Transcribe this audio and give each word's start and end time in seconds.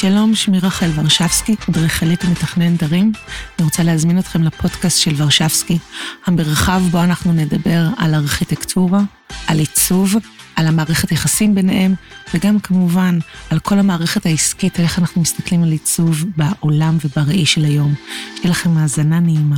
שלום, 0.00 0.34
שמי 0.34 0.58
רחל 0.58 0.90
ורשבסקי, 0.94 1.56
אדריכלית 1.70 2.24
ומתכנן 2.24 2.76
דרים. 2.76 3.12
אני 3.58 3.64
רוצה 3.64 3.82
להזמין 3.82 4.18
אתכם 4.18 4.42
לפודקאסט 4.42 4.98
של 4.98 5.10
ורשבסקי, 5.16 5.78
המרחב 6.26 6.82
בו 6.90 7.02
אנחנו 7.02 7.32
נדבר 7.32 7.86
על 7.96 8.14
ארכיטקטורה, 8.14 9.00
על 9.46 9.58
עיצוב, 9.58 10.14
על 10.56 10.66
המערכת 10.66 11.12
יחסים 11.12 11.54
ביניהם, 11.54 11.94
וגם 12.34 12.60
כמובן 12.60 13.18
על 13.50 13.58
כל 13.58 13.78
המערכת 13.78 14.26
העסקית, 14.26 14.78
על 14.78 14.84
איך 14.84 14.98
אנחנו 14.98 15.20
מסתכלים 15.20 15.62
על 15.62 15.70
עיצוב 15.72 16.24
בעולם 16.36 16.98
ובראי 17.04 17.46
של 17.46 17.64
היום. 17.64 17.94
שיהיה 18.36 18.50
לכם 18.50 18.76
האזנה 18.76 19.20
נעימה. 19.20 19.56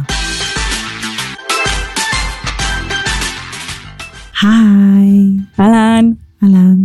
היי. 4.42 5.36
אהלן. 5.60 6.04
אהלן. 6.42 6.76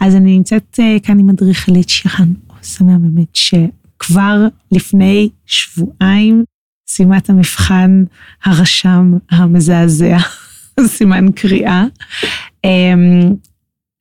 אז 0.00 0.16
אני 0.16 0.36
נמצאת 0.36 0.78
uh, 0.80 1.06
כאן 1.06 1.18
עם 1.18 1.30
אדריכלית 1.30 1.88
שירן 1.88 2.32
אוסמה, 2.70 2.98
באמת 2.98 3.36
שכבר 3.36 4.46
לפני 4.72 5.28
שבועיים 5.46 6.44
סיימה 6.88 7.18
את 7.18 7.30
המבחן 7.30 8.04
הרשם 8.44 9.12
המזעזע, 9.30 10.18
סימן 10.86 11.32
קריאה. 11.32 11.84
Um, 12.66 13.34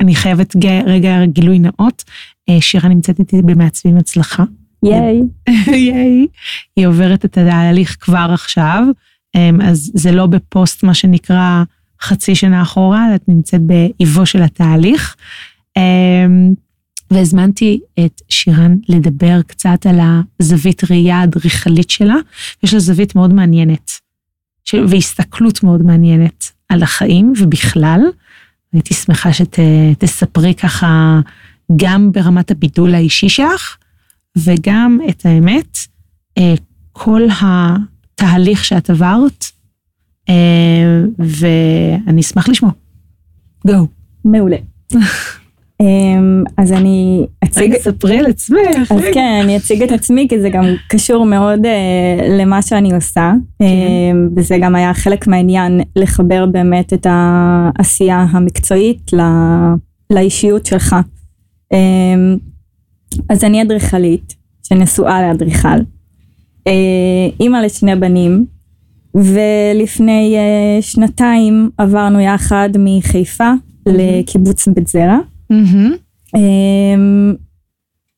אני 0.02 0.16
חייבת 0.16 0.56
רגע 0.86 1.26
גילוי 1.26 1.60
נאות, 1.60 2.04
uh, 2.50 2.54
שירה 2.62 2.90
נמצאת 2.90 3.20
איתי 3.20 3.42
במעצבים 3.42 3.98
הצלחה. 3.98 4.44
ייי. 4.84 5.22
ייי. 5.92 6.28
היא 6.76 6.88
עוברת 6.88 7.26
את 7.26 7.38
התהליך 7.38 7.98
כבר 8.00 8.30
עכשיו, 8.34 8.84
um, 9.38 9.64
אז 9.64 9.92
זה 9.94 10.12
לא 10.12 10.26
בפוסט 10.26 10.84
מה 10.84 10.94
שנקרא 10.94 11.64
חצי 12.02 12.36
שנה 12.36 12.62
אחורה, 12.62 13.16
את 13.16 13.22
נמצאת 13.28 13.62
באיבו 13.62 14.26
של 14.26 14.42
התהליך. 14.42 15.16
והזמנתי 17.12 17.80
את 18.06 18.22
שירן 18.30 18.76
לדבר 18.90 19.42
קצת 19.48 19.86
על 19.86 20.00
הזווית 20.40 20.92
ראייה 20.92 21.20
האדריכלית 21.20 21.90
שלה, 21.90 22.16
יש 22.64 22.74
לה 22.74 22.80
זווית 22.80 23.16
מאוד 23.16 23.34
מעניינת, 23.34 23.92
והסתכלות 24.74 25.64
מאוד 25.64 25.82
מעניינת 25.82 26.52
על 26.70 26.84
החיים 26.84 27.34
ובכלל. 27.38 28.02
הייתי 28.74 28.94
שמחה 28.94 29.30
שתספרי 29.34 30.54
ככה 30.54 31.20
גם 31.76 32.12
ברמת 32.12 32.52
הבידול 32.52 32.96
האישי 32.96 33.30
שלך, 33.30 33.78
וגם 34.38 35.00
את 35.10 35.26
האמת, 35.26 35.78
אה, 36.38 36.54
כל 36.92 37.22
התהליך 37.42 38.66
שאת 38.66 38.90
עברת, 38.90 39.46
אה, 40.30 41.02
ואני 41.20 42.22
אשמח 42.22 42.50
לשמוע. 42.50 42.72
גו. 43.68 43.88
מעולה. 44.26 44.58
אמ, 45.82 46.44
אז 46.58 46.72
אני 46.72 47.26
אציג... 47.44 47.64
רגע, 47.64 47.80
ספרי 47.80 48.20
על 48.20 48.26
עצמך. 48.26 48.92
אז 48.92 49.02
כן, 49.14 49.40
אני 49.44 49.58
אציג 49.58 49.84
את 49.84 49.92
עצמי, 49.92 50.28
כי 50.30 50.42
זה 50.42 50.50
גם 50.50 50.66
קשור 50.90 51.26
מאוד 51.26 51.66
uh, 51.66 52.24
למה 52.30 52.62
שאני 52.62 52.94
עושה, 52.96 53.34
כן. 53.60 53.66
um, 53.66 54.34
וזה 54.36 54.58
גם 54.62 54.76
היה 54.76 54.94
חלק 54.94 55.28
מהעניין 55.28 55.82
לחבר 55.96 56.46
באמת 56.46 56.94
את 56.94 57.08
העשייה 57.10 58.26
המקצועית 58.32 59.12
לאישיות 60.10 60.66
שלך. 60.66 60.96
Um, 61.74 61.78
אז 63.30 63.44
אני 63.44 63.62
אדריכלית, 63.62 64.36
שנשואה 64.68 65.22
לאדריכל, 65.22 65.80
uh, 65.80 66.72
אימא 67.40 67.58
לשני 67.58 67.96
בנים, 67.96 68.46
ולפני 69.16 70.36
uh, 70.38 70.82
שנתיים 70.82 71.70
עברנו 71.78 72.20
יחד 72.20 72.70
מחיפה. 72.80 73.52
לקיבוץ 73.86 74.68
בית 74.68 74.88
זרע. 74.88 75.18
Mm-hmm. 75.54 75.94
Um, 76.36 77.38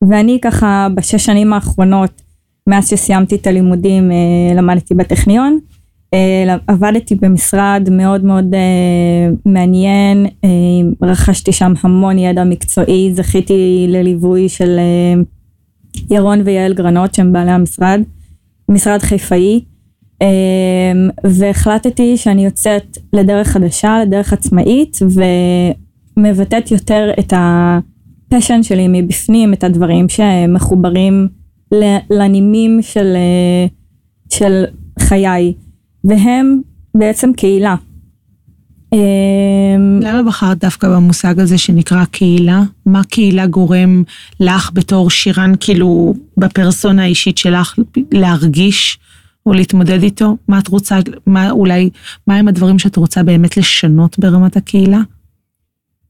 ואני 0.10 0.40
ככה 0.42 0.88
בשש 0.96 1.26
שנים 1.26 1.54
האחרונות, 1.54 2.22
מאז 2.68 2.90
שסיימתי 2.90 3.36
את 3.36 3.48
הלימודים, 3.48 4.12
uh, 4.12 4.58
למדתי 4.58 4.94
בטכניון. 4.94 5.60
Uh, 6.16 6.18
עבדתי 6.68 7.16
במשרד 7.16 7.88
מאוד 7.92 8.24
מאוד 8.24 8.54
uh, 8.54 9.36
מעניין, 9.46 10.26
רכשתי 11.02 11.52
שם 11.52 11.74
המון 11.84 12.20
ידע 12.20 12.44
מקצועי, 12.44 13.14
זכיתי 13.14 13.86
לליווי 13.90 14.50
של 14.50 14.80
ירון 16.10 16.42
ויעל 16.46 16.74
גרנות 16.74 17.16
שהם 17.16 17.34
בעלי 17.34 17.52
המשרד, 17.52 18.02
משרד 18.70 19.00
חיפאי. 19.02 19.62
אמ, 20.22 21.10
והחלטתי 21.24 22.18
שאני 22.18 22.46
יוצאת 22.46 22.98
לדרך 23.14 23.48
חדשה, 23.48 24.00
לדרך 24.02 24.34
עצמאית, 24.34 24.98
ומבטאת 26.26 26.72
יותר 26.72 27.12
את 27.20 27.34
הפשן 27.36 28.64
שלי 28.64 28.88
מבפנים, 28.90 29.54
את 29.54 29.64
הדברים 29.64 30.10
שמחוברים 30.10 31.28
לנימים 32.10 32.82
של, 32.82 33.16
של 34.30 34.64
חיי, 35.00 35.54
והם 36.04 36.62
בעצם 36.96 37.34
קהילה. 37.34 37.76
אמ, 38.94 40.00
למה 40.02 40.24
בחרת 40.24 40.58
דווקא 40.58 40.90
במושג 40.90 41.40
הזה 41.40 41.58
שנקרא 41.58 42.06
קהילה? 42.06 42.62
מה 42.86 43.04
קהילה 43.04 43.48
גורם 43.48 44.04
לך 44.40 44.72
בתור 44.74 45.10
שירן, 45.10 45.54
כאילו, 45.60 46.14
בפרסונה 46.38 47.04
האישית 47.04 47.38
שלך, 47.38 47.76
להרגיש 48.12 49.00
או 49.46 49.54
להתמודד 49.54 50.04
איתו? 50.04 50.38
מה 50.48 50.60
את 50.60 50.68
רוצה, 50.68 51.00
מה 51.28 51.52
אולי, 51.52 51.90
מה 52.28 52.36
הם 52.36 52.48
הדברים 52.48 52.80
שאת 52.80 52.96
רוצה 52.96 53.24
באמת 53.24 53.58
לשנות 53.58 54.20
ברמת 54.20 54.58
הקהילה? 54.58 55.00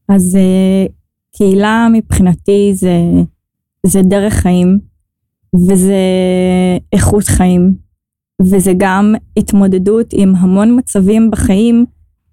אז 0.08 0.36
אה, 0.36 0.86
קהילה 1.36 1.88
מבחינתי 1.92 2.70
זה, 2.74 2.96
זה 3.86 4.02
דרך 4.02 4.32
חיים, 4.34 4.78
וזה 5.54 6.02
איכות 6.92 7.24
חיים, 7.24 7.74
וזה 8.42 8.72
גם 8.76 9.14
התמודדות 9.36 10.06
עם 10.12 10.34
המון 10.36 10.78
מצבים 10.78 11.30
בחיים, 11.30 11.84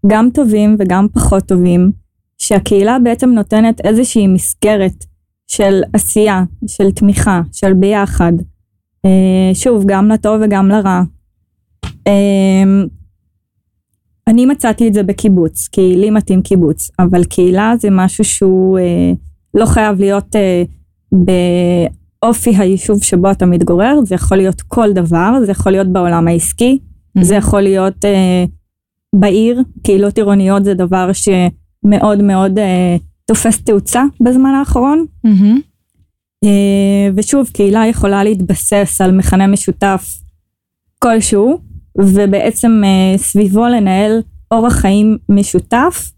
גם 0.08 0.30
טובים 0.34 0.76
וגם 0.80 1.08
פחות 1.14 1.44
טובים, 1.44 1.92
שהקהילה 2.38 2.98
בעצם 3.04 3.30
נותנת 3.30 3.82
איזושהי 3.86 4.28
מסגרת 4.28 5.06
של 5.48 5.82
עשייה, 5.94 6.44
של 6.68 6.92
תמיכה, 6.92 7.42
של 7.52 7.74
ביחד. 7.74 8.34
אה, 9.06 9.52
שוב, 9.54 9.84
גם 9.88 10.10
לטוב 10.10 10.42
וגם 10.44 10.70
לרע. 10.70 11.02
אה, 14.30 14.34
אני 14.34 14.46
מצאתי 14.46 14.88
את 14.88 14.94
זה 14.94 15.04
בקיבוץ, 15.04 15.68
כי 15.72 15.96
לי 15.96 16.10
מתאים 16.10 16.42
קיבוץ, 16.42 16.92
אבל 17.00 17.24
קהילה 17.24 17.74
זה 17.80 17.88
משהו 17.92 18.24
שהוא 18.24 18.80
אה, 18.80 19.12
לא 19.54 19.66
חייב 19.66 20.00
להיות 20.00 20.36
באופי 21.12 22.56
היישוב 22.58 23.04
שבו 23.04 23.32
אתה 23.32 23.46
מתגורר, 23.46 24.00
זה 24.04 24.16
יכול 24.16 24.38
להיות 24.38 24.62
כל 24.62 24.94
דבר, 24.94 25.34
זה 25.46 25.52
יכול 25.52 25.72
להיות 25.72 25.88
בעולם 25.88 26.28
העסקי, 26.28 26.80
mm-hmm. 26.82 27.24
זה 27.24 27.36
יכול 27.36 27.62
להיות 27.62 28.06
בעיר, 29.16 29.62
קהילות 29.84 30.18
עירוניות 30.18 30.66
זה 30.66 30.74
דבר 30.74 31.10
שמאוד 31.14 32.22
מאוד 32.22 32.60
תופס 33.26 33.62
תאוצה 33.62 34.04
בזמן 34.22 34.50
האחרון. 34.50 35.06
Mm-hmm. 35.28 35.70
אה, 36.44 37.10
ושוב, 37.16 37.50
קהילה 37.54 37.88
יכולה 37.88 38.24
להתבסס 38.24 39.02
על 39.02 39.12
מכנה 39.12 39.48
משותף 39.48 40.20
כלשהו, 41.00 41.69
ובעצם 41.98 42.82
אה, 42.86 43.18
סביבו 43.18 43.68
לנהל 43.68 44.22
אורח 44.52 44.74
חיים 44.74 45.18
משותף, 45.30 46.12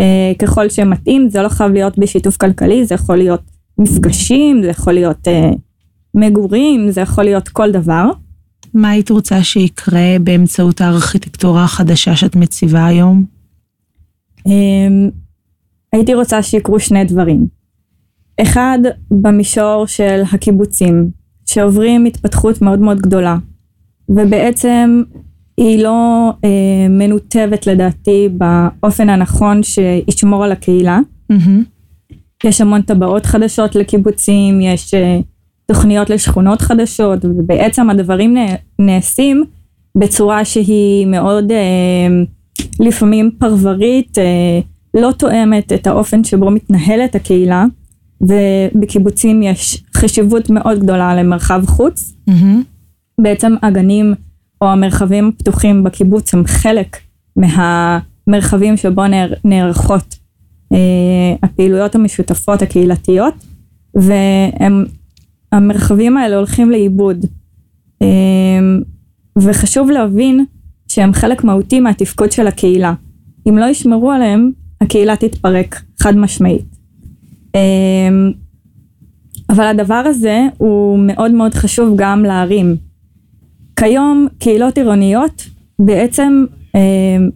אה, 0.00 0.32
ככל 0.38 0.68
שמתאים, 0.68 1.28
זה 1.30 1.42
לא 1.42 1.48
חייב 1.48 1.72
להיות 1.72 1.98
בשיתוף 1.98 2.36
כלכלי, 2.36 2.84
זה 2.84 2.94
יכול 2.94 3.16
להיות 3.16 3.42
מפגשים, 3.78 4.62
זה 4.62 4.68
יכול 4.68 4.92
להיות 4.92 5.28
מגורים, 6.14 6.90
זה 6.90 7.00
יכול 7.00 7.24
להיות 7.24 7.48
כל 7.48 7.70
דבר. 7.70 8.10
מה 8.74 8.90
היית 8.90 9.10
רוצה 9.10 9.44
שיקרה 9.44 10.16
באמצעות 10.20 10.80
הארכיטקטורה 10.80 11.64
החדשה 11.64 12.16
שאת 12.16 12.36
מציבה 12.36 12.86
היום? 12.86 13.24
הייתי 15.92 16.14
רוצה 16.14 16.42
שיקרו 16.42 16.80
שני 16.80 17.04
דברים. 17.04 17.46
אחד 18.42 18.78
במישור 19.10 19.86
של 19.86 20.22
הקיבוצים, 20.32 21.10
שעוברים 21.46 22.04
התפתחות 22.04 22.62
מאוד 22.62 22.78
מאוד 22.78 23.00
גדולה, 23.00 23.36
ובעצם 24.08 25.02
היא 25.56 25.82
לא 25.82 26.30
אה, 26.44 26.88
מנותבת 26.90 27.66
לדעתי 27.66 28.28
באופן 28.32 29.08
הנכון 29.08 29.60
שישמור 29.62 30.44
על 30.44 30.52
הקהילה. 30.52 30.98
Mm-hmm. 31.32 32.14
יש 32.44 32.60
המון 32.60 32.82
טבעות 32.82 33.26
חדשות 33.26 33.74
לקיבוצים, 33.74 34.60
יש 34.60 34.94
אה, 34.94 35.20
תוכניות 35.66 36.10
לשכונות 36.10 36.60
חדשות, 36.60 37.24
ובעצם 37.24 37.90
הדברים 37.90 38.36
נעשים 38.78 39.44
בצורה 39.98 40.44
שהיא 40.44 41.06
מאוד 41.06 41.52
אה, 41.52 42.24
לפעמים 42.80 43.30
פרברית, 43.38 44.18
אה, 44.18 44.60
לא 44.94 45.12
תואמת 45.12 45.72
את 45.72 45.86
האופן 45.86 46.24
שבו 46.24 46.50
מתנהלת 46.50 47.14
הקהילה. 47.14 47.64
ובקיבוצים 48.20 49.42
יש 49.42 49.84
חשיבות 49.96 50.50
מאוד 50.50 50.78
גדולה 50.78 51.14
למרחב 51.14 51.62
חוץ. 51.66 52.14
Mm-hmm. 52.30 52.77
בעצם 53.18 53.54
הגנים 53.62 54.14
או 54.60 54.66
המרחבים 54.66 55.28
הפתוחים 55.34 55.84
בקיבוץ 55.84 56.34
הם 56.34 56.44
חלק 56.46 56.96
מהמרחבים 57.36 58.76
שבו 58.76 59.06
נער, 59.06 59.32
נערכות 59.44 60.16
אה, 60.72 61.34
הפעילויות 61.42 61.94
המשותפות 61.94 62.62
הקהילתיות, 62.62 63.34
והם 63.94 64.84
המרחבים 65.52 66.16
האלה 66.16 66.36
הולכים 66.36 66.70
לאיבוד. 66.70 67.26
וחשוב 69.38 69.90
להבין 69.90 70.44
שהם 70.88 71.12
חלק 71.12 71.44
מהותי 71.44 71.80
מהתפקוד 71.80 72.32
של 72.32 72.46
הקהילה. 72.46 72.94
אם 73.48 73.58
לא 73.58 73.64
ישמרו 73.64 74.10
עליהם, 74.10 74.50
הקהילה 74.80 75.16
תתפרק, 75.16 75.82
חד 76.02 76.16
משמעית. 76.16 76.76
אבל 79.50 79.64
הדבר 79.64 80.02
הזה 80.06 80.40
הוא 80.58 80.98
מאוד 80.98 81.30
מאוד 81.30 81.54
חשוב 81.54 81.94
גם 81.96 82.22
לערים. 82.22 82.87
כיום 83.78 84.26
קהילות 84.38 84.78
עירוניות 84.78 85.46
בעצם 85.78 86.44
אה, 86.74 86.80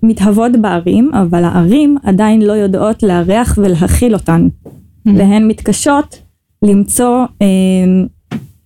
מתהוות 0.03 0.53
בערים, 0.61 1.11
אבל 1.15 1.45
הערים 1.45 1.97
עדיין 2.03 2.43
לא 2.43 2.53
יודעות 2.53 3.03
לארח 3.03 3.59
ולהכיל 3.63 4.15
אותן. 4.15 4.49
Mm-hmm. 4.49 5.11
והן 5.17 5.49
מתקשות 5.49 6.23
למצוא 6.63 7.25
אה, 7.43 7.47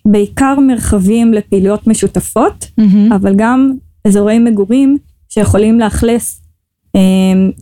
בעיקר 0.05 0.61
מרחבים 0.61 1.35
לפעילויות 1.35 1.87
משותפות, 1.87 2.67
mm-hmm. 2.81 3.15
אבל 3.15 3.35
גם 3.37 3.73
אזורי 4.07 4.39
מגורים 4.39 4.99
שיכולים 5.29 5.81
לאכלס 5.81 6.43
אה, 6.97 7.01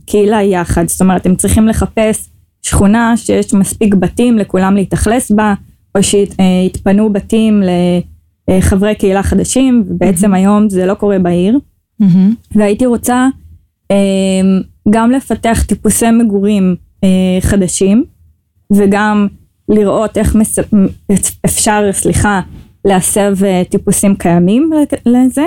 קהילה 0.07 0.43
יחד. 0.43 0.89
זאת 0.89 1.01
אומרת, 1.01 1.27
הם 1.27 1.37
צריכים 1.37 1.69
לחפש 1.69 2.29
שכונה 2.63 3.17
שיש 3.17 3.55
מספיק 3.55 3.95
בתים 3.95 4.39
לכולם 4.39 4.75
להתאכלס 4.75 5.31
בה, 5.31 5.55
או 5.95 6.03
שהתפנו 6.03 7.13
בתים 7.13 7.63
לחברי 8.51 8.95
קהילה 8.95 9.23
חדשים, 9.23 9.85
ובעצם 9.87 10.33
mm-hmm. 10.33 10.37
היום 10.37 10.69
זה 10.69 10.87
לא 10.87 10.95
קורה 10.95 11.19
בעיר. 11.19 11.59
Mm-hmm. 12.03 12.55
והייתי 12.55 12.87
רוצה 12.87 13.29
אה, 13.91 13.97
גם 14.91 15.11
לפתח 15.11 15.65
טיפוסי 15.69 16.11
מגורים 16.11 16.77
אה, 17.05 17.39
חדשים, 17.41 18.05
וגם 18.73 19.27
לראות 19.69 20.19
איך 20.19 20.35
מס... 20.35 20.59
אפשר, 21.45 21.89
סליחה, 21.93 22.41
להסב 22.85 23.45
אה, 23.45 23.63
טיפוסים 23.69 24.17
קיימים 24.17 24.71
לזה, 25.07 25.45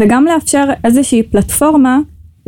וגם 0.00 0.24
לאפשר 0.24 0.64
איזושהי 0.84 1.22
פלטפורמה 1.22 1.98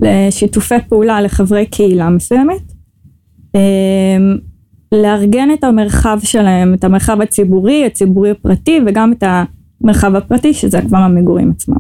לשיתופי 0.03 0.75
פעולה 0.89 1.21
לחברי 1.21 1.67
קהילה 1.67 2.11
מסוימת. 2.11 2.73
לארגן 4.93 5.49
את 5.55 5.65
המרחב 5.65 6.19
שלהם, 6.25 6.75
את 6.75 6.85
המרחב 6.85 7.21
הציבורי, 7.21 7.87
הציבורי 7.87 8.31
הפרטי 8.31 8.81
וגם 8.87 9.13
את 9.13 9.25
המרחב 9.83 10.15
הפרטי 10.15 10.55
שזה 10.55 10.81
כבר 10.89 10.99
המגורים 10.99 11.51
עצמם. 11.51 11.77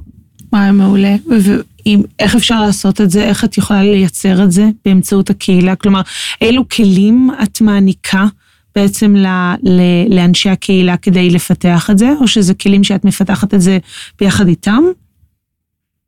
וואי, 0.52 0.70
מעולה. 0.70 1.16
ואיך 1.26 2.34
אפשר 2.34 2.60
לעשות 2.60 3.00
את 3.00 3.10
זה? 3.10 3.24
איך 3.24 3.44
את 3.44 3.58
יכולה 3.58 3.82
לייצר 3.82 4.44
את 4.44 4.52
זה 4.52 4.68
באמצעות 4.84 5.30
הקהילה? 5.30 5.76
כלומר, 5.76 6.00
אילו 6.40 6.68
כלים 6.68 7.30
את 7.42 7.60
מעניקה 7.60 8.26
בעצם 8.74 9.16
ל, 9.16 9.26
ל, 9.62 9.80
לאנשי 10.08 10.50
הקהילה 10.50 10.96
כדי 10.96 11.30
לפתח 11.30 11.90
את 11.90 11.98
זה, 11.98 12.12
או 12.20 12.28
שזה 12.28 12.54
כלים 12.54 12.84
שאת 12.84 13.04
מפתחת 13.04 13.54
את 13.54 13.60
זה 13.60 13.78
ביחד 14.20 14.48
איתם? 14.48 14.82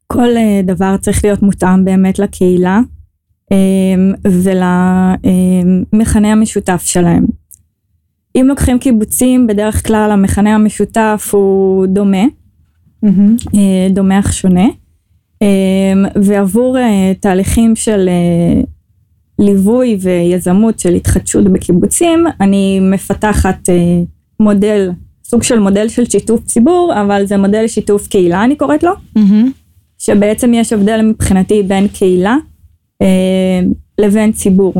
כל 0.07 0.37
אה, 0.37 0.61
דבר 0.65 0.97
צריך 0.97 1.25
להיות 1.25 1.43
מותאם 1.43 1.85
באמת 1.85 2.19
לקהילה. 2.19 2.81
אמ, 3.55 4.13
ולמכנה 5.95 6.33
המשותף 6.33 6.83
שלהם. 6.85 7.25
אם 8.37 8.47
לוקחים 8.49 8.79
קיבוצים, 8.79 9.47
בדרך 9.47 9.87
כלל 9.87 10.11
המכנה 10.13 10.55
המשותף 10.55 11.31
הוא 11.33 11.87
דומה, 11.87 12.25
mm-hmm. 13.05 13.57
דומה 13.91 14.19
אך 14.19 14.33
שונה, 14.33 14.67
אמ, 15.43 16.05
ועבור 16.23 16.79
אה, 16.79 17.13
תהליכים 17.21 17.77
של 17.77 18.09
אה, 18.09 18.63
ליווי 19.39 19.99
ויזמות 20.01 20.79
של 20.79 20.95
התחדשות 20.95 21.45
בקיבוצים, 21.45 22.25
אני 22.41 22.81
מפתחת 22.81 23.69
מודל, 24.41 24.91
סוג 25.25 25.43
של 25.43 25.59
מודל 25.59 25.89
של 25.89 26.05
שיתוף 26.05 26.45
ציבור, 26.45 26.95
אבל 27.03 27.27
זה 27.27 27.37
מודל 27.37 27.67
שיתוף 27.67 28.09
קהילה 28.09 28.45
אני 28.45 28.57
קוראת 28.57 28.83
לו, 28.83 28.93
mm-hmm. 28.93 29.49
שבעצם 29.99 30.55
יש 30.55 30.73
הבדל 30.73 31.01
מבחינתי 31.03 31.63
בין 31.63 31.89
קהילה 31.89 32.31
אה, 32.33 32.54
לבין 33.99 34.33
ציבור. 34.33 34.75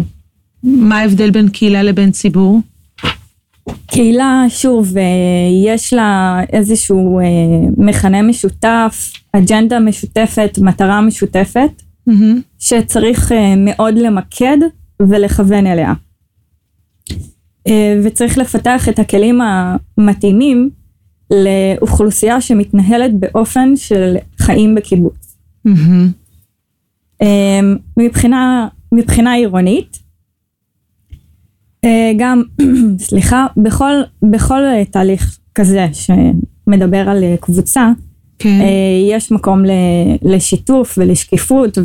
מה 0.63 0.99
ההבדל 0.99 1.31
בין 1.31 1.49
קהילה 1.49 1.83
לבין 1.83 2.11
ציבור? 2.11 2.61
קהילה, 3.87 4.45
שוב, 4.49 4.99
אה, 4.99 5.03
יש 5.65 5.93
לה 5.93 6.41
איזשהו 6.53 7.19
אה, 7.19 7.25
מכנה 7.77 8.23
משותף, 8.23 9.13
אג'נדה 9.33 9.81
משותפת, 9.81 10.59
מטרה 10.63 11.01
משותפת, 11.01 11.83
mm-hmm. 12.09 12.13
שצריך 12.59 13.33
מאוד 13.57 13.95
למקד 13.99 14.59
ולכוון 15.03 15.67
אליה. 15.67 15.93
וצריך 18.05 18.39
לפתח 18.39 18.89
את 18.89 18.99
הכלים 18.99 19.41
המתאימים 19.41 20.71
לאוכלוסייה 21.31 22.41
שמתנהלת 22.41 23.15
באופן 23.15 23.77
של 23.77 24.17
חיים 24.39 24.75
בקיבוץ. 24.75 25.37
Mm-hmm. 25.69 26.24
אמ, 27.23 27.77
מבחינה, 27.97 28.69
מבחינה 28.93 29.33
עירונית, 29.33 30.05
אה, 31.85 32.13
גם, 32.19 32.43
סליחה, 33.09 33.47
בכל, 33.57 33.93
בכל 34.23 34.61
תהליך 34.91 35.39
כזה 35.55 35.87
שמדבר 35.93 37.09
על 37.09 37.25
אה, 37.25 37.35
קבוצה, 37.41 37.91
כן. 38.39 38.61
אה, 38.61 39.15
יש 39.17 39.33
מקום 39.33 39.63
לשיתוף 40.23 40.99
ולשקיפות 40.99 41.79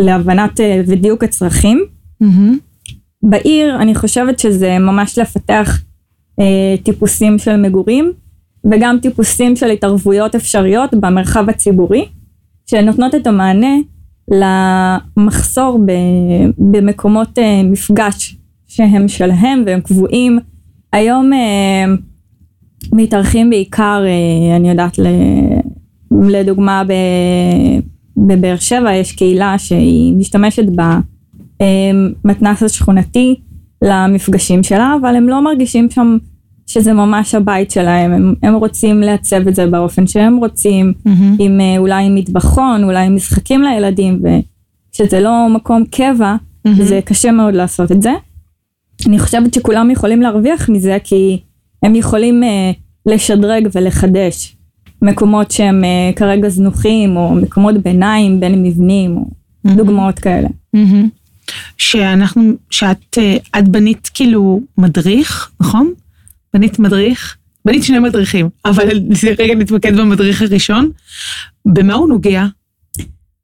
ולהבנת 0.00 0.60
ודיוק 0.86 1.24
הצרכים. 1.24 1.84
Mm-hmm. 2.22 2.52
בעיר 3.22 3.76
אני 3.76 3.94
חושבת 3.94 4.38
שזה 4.38 4.78
ממש 4.78 5.18
לפתח 5.18 5.82
טיפוסים 6.82 7.38
של 7.38 7.56
מגורים 7.56 8.12
וגם 8.70 8.98
טיפוסים 9.02 9.56
של 9.56 9.70
התערבויות 9.70 10.34
אפשריות 10.34 10.94
במרחב 10.94 11.50
הציבורי, 11.50 12.08
שנותנות 12.66 13.14
את 13.14 13.26
המענה 13.26 13.76
למחסור 14.30 15.80
במקומות 16.58 17.38
אה, 17.38 17.62
מפגש 17.64 18.36
שהם 18.66 19.08
שלהם 19.08 19.62
והם 19.66 19.80
קבועים. 19.80 20.38
היום 20.92 21.32
אה, 21.32 21.84
מתארחים 22.92 23.50
בעיקר, 23.50 24.02
אה, 24.06 24.56
אני 24.56 24.70
יודעת, 24.70 24.98
לדוגמה 26.10 26.82
בבאר 28.16 28.56
שבע 28.56 28.92
יש 28.92 29.12
קהילה 29.12 29.58
שהיא 29.58 30.16
משתמשת 30.16 30.64
במתנ"ס 32.24 32.62
השכונתי 32.62 33.40
למפגשים 33.82 34.62
שלה, 34.62 34.94
אבל 35.00 35.16
הם 35.16 35.28
לא 35.28 35.44
מרגישים 35.44 35.90
שם 35.90 36.16
שזה 36.68 36.92
ממש 36.92 37.34
הבית 37.34 37.70
שלהם, 37.70 38.12
הם, 38.12 38.34
הם 38.42 38.54
רוצים 38.54 39.00
לעצב 39.00 39.48
את 39.48 39.54
זה 39.54 39.66
באופן 39.66 40.06
שהם 40.06 40.36
רוצים, 40.36 40.92
mm-hmm. 40.96 41.10
עם 41.38 41.60
אה, 41.60 41.78
אולי 41.78 42.04
עם 42.04 42.14
מטבחון, 42.14 42.84
אולי 42.84 43.06
עם 43.06 43.14
משחקים 43.14 43.62
לילדים, 43.62 44.22
וכשזה 44.22 45.20
לא 45.20 45.48
מקום 45.50 45.84
קבע, 45.90 46.36
mm-hmm. 46.36 46.82
זה 46.82 47.00
קשה 47.04 47.32
מאוד 47.32 47.54
לעשות 47.54 47.92
את 47.92 48.02
זה. 48.02 48.12
אני 49.06 49.18
חושבת 49.18 49.54
שכולם 49.54 49.90
יכולים 49.90 50.22
להרוויח 50.22 50.68
מזה, 50.68 50.98
כי 51.04 51.40
הם 51.82 51.94
יכולים 51.94 52.42
uh, 52.42 52.76
לשדרג 53.12 53.68
ולחדש 53.74 54.56
מקומות 55.02 55.50
שהם 55.50 55.82
uh, 55.84 56.16
כרגע 56.16 56.48
זנוחים, 56.48 57.16
או 57.16 57.34
מקומות 57.34 57.74
ביניים 57.74 58.40
בין 58.40 58.62
מבנים, 58.62 59.16
או 59.16 59.22
mm-hmm. 59.22 59.76
דוגמאות 59.76 60.18
כאלה. 60.18 60.48
Mm-hmm. 60.76 61.52
שאנחנו, 61.78 62.42
שאת 62.70 63.18
את 63.58 63.68
בנית 63.68 64.10
כאילו 64.14 64.60
מדריך, 64.78 65.50
נכון? 65.60 65.92
בנית 66.54 66.78
מדריך, 66.78 67.36
בנית 67.64 67.84
שני 67.84 67.98
מדריכים, 67.98 68.48
אבל 68.64 68.88
רגע 69.38 69.54
נתמקד 69.54 69.96
במדריך 69.96 70.42
הראשון. 70.42 70.90
במה 71.66 71.94
הוא 71.94 72.08
נוגע? 72.08 72.46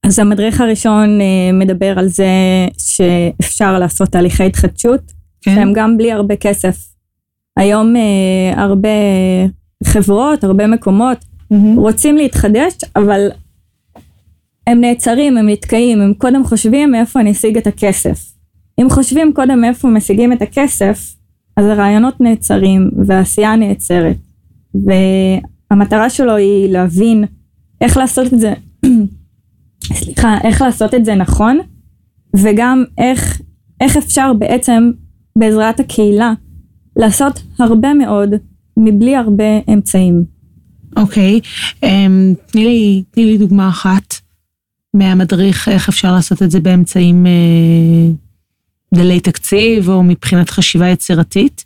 אז 0.02 0.18
המדריך 0.18 0.60
הראשון 0.60 1.20
אה, 1.20 1.52
מדבר 1.52 1.98
על 1.98 2.08
זה 2.08 2.28
שאפשר 2.78 3.78
לעשות 3.78 4.08
תהליכי 4.08 4.44
התחדשות, 4.44 5.12
כן. 5.40 5.54
שהם 5.54 5.72
גם 5.74 5.96
בלי 5.96 6.12
הרבה 6.12 6.36
כסף. 6.36 6.76
היום 7.56 7.96
אה, 7.96 8.62
הרבה 8.62 8.88
חברות, 9.84 10.44
הרבה 10.44 10.66
מקומות 10.66 11.18
mm-hmm. 11.18 11.56
רוצים 11.76 12.16
להתחדש, 12.16 12.72
אבל 12.96 13.28
הם 14.66 14.80
נעצרים, 14.80 15.36
הם 15.36 15.48
נתקעים, 15.48 16.00
הם 16.00 16.14
קודם 16.14 16.44
חושבים 16.44 16.90
מאיפה 16.90 17.20
אני 17.20 17.30
אשיג 17.30 17.56
את 17.56 17.66
הכסף. 17.66 18.34
אם 18.80 18.90
חושבים 18.90 19.32
קודם 19.34 19.60
מאיפה 19.60 19.88
משיגים 19.88 20.32
את 20.32 20.42
הכסף, 20.42 21.14
אז 21.56 21.66
הרעיונות 21.66 22.20
נעצרים 22.20 22.90
והעשייה 23.06 23.56
נעצרת. 23.56 24.16
והמטרה 24.74 26.10
שלו 26.10 26.36
היא 26.36 26.72
להבין 26.72 27.24
איך 27.80 27.96
לעשות 27.96 28.32
את 28.32 28.40
זה, 28.40 28.52
סליחה, 30.00 30.38
איך 30.44 30.62
לעשות 30.62 30.94
את 30.94 31.04
זה 31.04 31.14
נכון, 31.14 31.58
וגם 32.36 32.84
איך, 32.98 33.40
איך 33.80 33.96
אפשר 33.96 34.32
בעצם 34.32 34.90
בעזרת 35.38 35.80
הקהילה 35.80 36.32
לעשות 36.96 37.42
הרבה 37.58 37.94
מאוד 37.94 38.30
מבלי 38.76 39.16
הרבה 39.16 39.44
אמצעים. 39.72 40.24
אוקיי, 40.96 41.40
okay. 41.42 41.86
אמ, 41.86 42.34
um, 42.34 42.52
תני, 42.52 42.64
לי, 42.64 43.02
תני 43.10 43.24
לי 43.24 43.38
דוגמה 43.38 43.68
אחת 43.68 44.14
מהמדריך, 44.94 45.68
איך 45.68 45.88
אפשר 45.88 46.12
לעשות 46.12 46.42
את 46.42 46.50
זה 46.50 46.60
באמצעים 46.60 47.26
uh, 47.26 48.23
דלי 48.94 49.20
תקציב 49.20 49.88
או 49.88 50.02
מבחינת 50.02 50.50
חשיבה 50.50 50.88
יצירתית? 50.88 51.64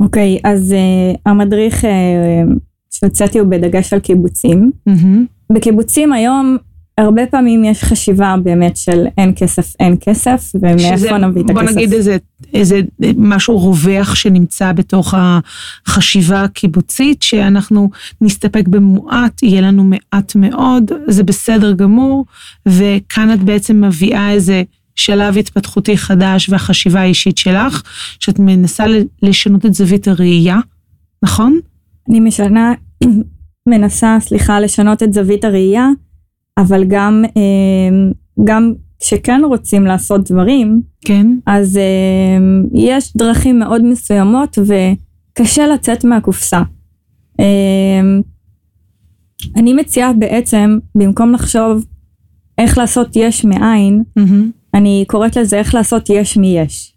אוקיי, 0.00 0.38
אז 0.44 0.74
uh, 0.74 1.18
המדריך 1.26 1.84
uh, 1.84 1.88
שהוצאתי 2.90 3.38
הוא 3.38 3.48
בדגש 3.48 3.92
על 3.92 4.00
קיבוצים. 4.00 4.70
Mm-hmm. 4.88 5.52
בקיבוצים 5.52 6.12
היום 6.12 6.56
הרבה 6.98 7.26
פעמים 7.26 7.64
יש 7.64 7.84
חשיבה 7.84 8.34
באמת 8.42 8.76
של 8.76 9.04
אין 9.18 9.32
כסף, 9.36 9.74
אין 9.80 9.96
כסף, 10.00 10.52
ומאיפה 10.54 11.18
נביא 11.18 11.42
את 11.42 11.50
הכסף. 11.50 11.62
בוא 11.62 11.62
נגיד 11.62 11.92
איזה, 11.92 12.16
איזה 12.54 12.80
משהו 13.16 13.58
רווח 13.58 14.14
שנמצא 14.14 14.72
בתוך 14.72 15.14
החשיבה 15.86 16.44
הקיבוצית, 16.44 17.22
שאנחנו 17.22 17.90
נסתפק 18.20 18.68
במועט, 18.68 19.42
יהיה 19.42 19.60
לנו 19.60 19.84
מעט 19.84 20.32
מאוד, 20.34 20.90
זה 21.06 21.24
בסדר 21.24 21.72
גמור, 21.72 22.24
וכאן 22.66 23.32
את 23.32 23.42
בעצם 23.42 23.84
מביאה 23.84 24.30
איזה 24.30 24.62
שלב 24.98 25.38
התפתחותי 25.38 25.96
חדש 25.96 26.48
והחשיבה 26.48 27.00
האישית 27.00 27.38
שלך, 27.38 27.82
שאת 28.20 28.38
מנסה 28.38 28.84
לשנות 29.22 29.66
את 29.66 29.74
זווית 29.74 30.08
הראייה, 30.08 30.58
נכון? 31.22 31.60
אני 32.10 32.20
משנה, 32.20 32.72
מנסה, 33.68 34.16
סליחה, 34.20 34.60
לשנות 34.60 35.02
את 35.02 35.12
זווית 35.12 35.44
הראייה. 35.44 35.88
אבל 36.58 36.84
גם, 36.88 37.24
אה, 37.36 38.10
גם 38.44 38.72
כשכן 39.00 39.40
רוצים 39.44 39.84
לעשות 39.84 40.30
דברים, 40.30 40.82
כן. 41.04 41.26
אז 41.46 41.76
אה, 41.76 42.38
יש 42.74 43.16
דרכים 43.16 43.58
מאוד 43.58 43.84
מסוימות 43.84 44.58
וקשה 44.58 45.66
לצאת 45.66 46.04
מהקופסה. 46.04 46.62
אה, 47.40 48.00
אני 49.56 49.72
מציעה 49.72 50.12
בעצם, 50.12 50.78
במקום 50.94 51.32
לחשוב 51.32 51.84
איך 52.58 52.78
לעשות 52.78 53.08
יש 53.16 53.44
מאין, 53.44 54.02
mm-hmm. 54.18 54.57
אני 54.78 55.04
קוראת 55.08 55.36
לזה 55.36 55.58
איך 55.58 55.74
לעשות 55.74 56.10
יש 56.10 56.36
מיש. 56.36 56.94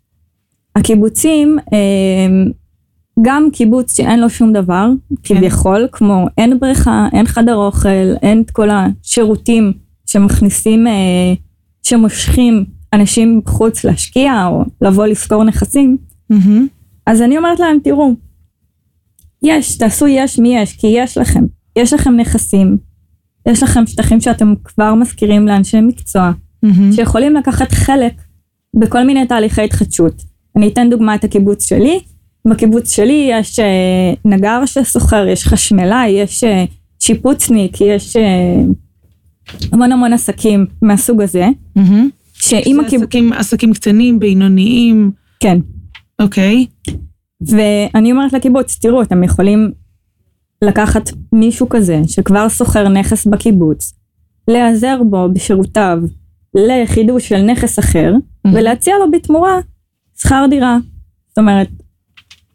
הקיבוצים, 0.76 1.58
גם 3.22 3.48
קיבוץ 3.54 3.98
שאין 3.98 4.20
לו 4.20 4.30
שום 4.30 4.54
דבר, 4.54 4.90
כן. 5.24 5.36
כביכול, 5.36 5.88
כמו 5.92 6.26
אין 6.38 6.60
בריכה, 6.60 7.08
אין 7.14 7.26
חדר 7.26 7.56
אוכל, 7.56 8.16
אין 8.22 8.42
את 8.42 8.52
כל 8.52 8.70
השירותים 8.70 9.74
שמכניסים, 10.06 10.88
אה, 10.88 11.34
שמושכים 11.84 12.66
אנשים 12.94 13.42
בחוץ 13.46 13.84
להשקיע 13.84 14.46
או 14.48 14.64
לבוא 14.82 15.06
לשכור 15.06 15.44
נכסים, 15.44 15.98
mm-hmm. 16.34 16.60
אז 17.08 17.22
אני 17.22 17.38
אומרת 17.38 17.60
להם, 17.60 17.78
תראו, 17.84 18.14
יש, 19.44 19.78
תעשו 19.78 20.08
יש 20.08 20.40
מי 20.40 20.58
יש, 20.58 20.78
כי 20.78 20.88
יש 20.88 21.18
לכם. 21.18 21.44
יש 21.76 21.94
לכם 21.94 22.16
נכסים, 22.16 22.78
יש 23.48 23.64
לכם 23.64 23.88
שטחים 23.88 24.22
שאתם 24.22 24.54
כבר 24.64 24.94
מזכירים 24.94 25.48
לאנשי 25.48 25.82
מקצוע, 25.82 26.32
mm-hmm. 26.66 26.96
שיכולים 26.96 27.36
לקחת 27.36 27.72
חלק 27.72 28.14
בכל 28.76 29.04
מיני 29.04 29.28
תהליכי 29.28 29.62
התחדשות. 29.62 30.24
אני 30.56 30.68
אתן 30.68 30.90
דוגמא 30.90 31.16
את 31.16 31.24
הקיבוץ 31.24 31.70
שלי, 31.70 32.00
בקיבוץ 32.48 32.96
שלי 32.96 33.30
יש 33.32 33.60
אה, 33.60 34.14
נגר 34.26 34.66
שסוחר, 34.66 35.28
יש 35.28 35.48
חשמלאי, 35.48 36.10
יש 36.10 36.44
אה, 36.44 36.66
שיפוצניק, 37.00 37.82
יש 37.82 38.16
אה, 38.16 38.64
המון 39.72 39.92
המון 39.92 40.14
עסקים 40.14 40.66
מהסוג 40.82 41.22
הזה. 41.22 41.48
Mm-hmm. 41.78 41.82
שאם 42.34 42.80
הקיבוץ... 42.80 43.04
עסקים, 43.04 43.34
עסקים 43.34 43.74
קטנים, 43.74 44.20
בינוניים. 44.20 45.12
כן. 45.40 45.58
אוקיי. 46.22 46.66
Okay. 46.88 46.92
ואני 47.42 48.12
אומרת 48.12 48.34
לקיבוץ, 48.34 48.80
תראו, 48.82 49.02
אתם 49.02 49.24
יכולים 49.24 49.72
לקחת 50.64 51.10
מישהו 51.34 51.70
כזה 51.70 52.02
שכבר 52.08 52.50
סוחר 52.50 52.88
נכס 52.88 53.26
בקיבוץ, 53.26 53.94
להיעזר 54.48 55.02
בו 55.10 55.30
בשירותיו 55.34 56.00
לחידוש 56.54 57.30
של 57.30 57.42
נכס 57.42 57.80
אחר, 57.80 58.14
mm-hmm. 58.14 58.50
ולהציע 58.54 58.96
לו 59.00 59.12
בתמורה 59.12 59.60
שכר 60.18 60.46
דירה. 60.50 60.78
זאת 61.30 61.38
אומרת, 61.38 61.68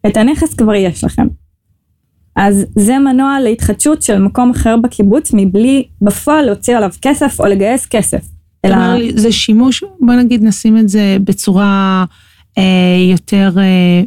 את 0.07 0.17
הנכס 0.17 0.55
כבר 0.55 0.75
יש 0.75 1.05
לכם. 1.05 1.27
אז 2.37 2.67
זה 2.75 2.99
מנוע 2.99 3.41
להתחדשות 3.41 4.03
של 4.03 4.19
מקום 4.19 4.51
אחר 4.51 4.77
בקיבוץ 4.77 5.31
מבלי 5.35 5.85
בפועל 6.03 6.45
להוציא 6.47 6.77
עליו 6.77 6.91
כסף 7.03 7.41
או 7.41 7.47
לגייס 7.47 7.87
כסף. 7.87 8.29
אלא... 8.65 8.95
לי, 8.95 9.13
זה 9.15 9.33
שימוש, 9.33 9.85
בוא 10.01 10.15
נגיד 10.15 10.45
נשים 10.45 10.79
את 10.79 10.89
זה 10.89 11.17
בצורה 11.25 12.05
אה, 12.59 12.63
יותר 13.11 13.51
אה, 13.59 14.03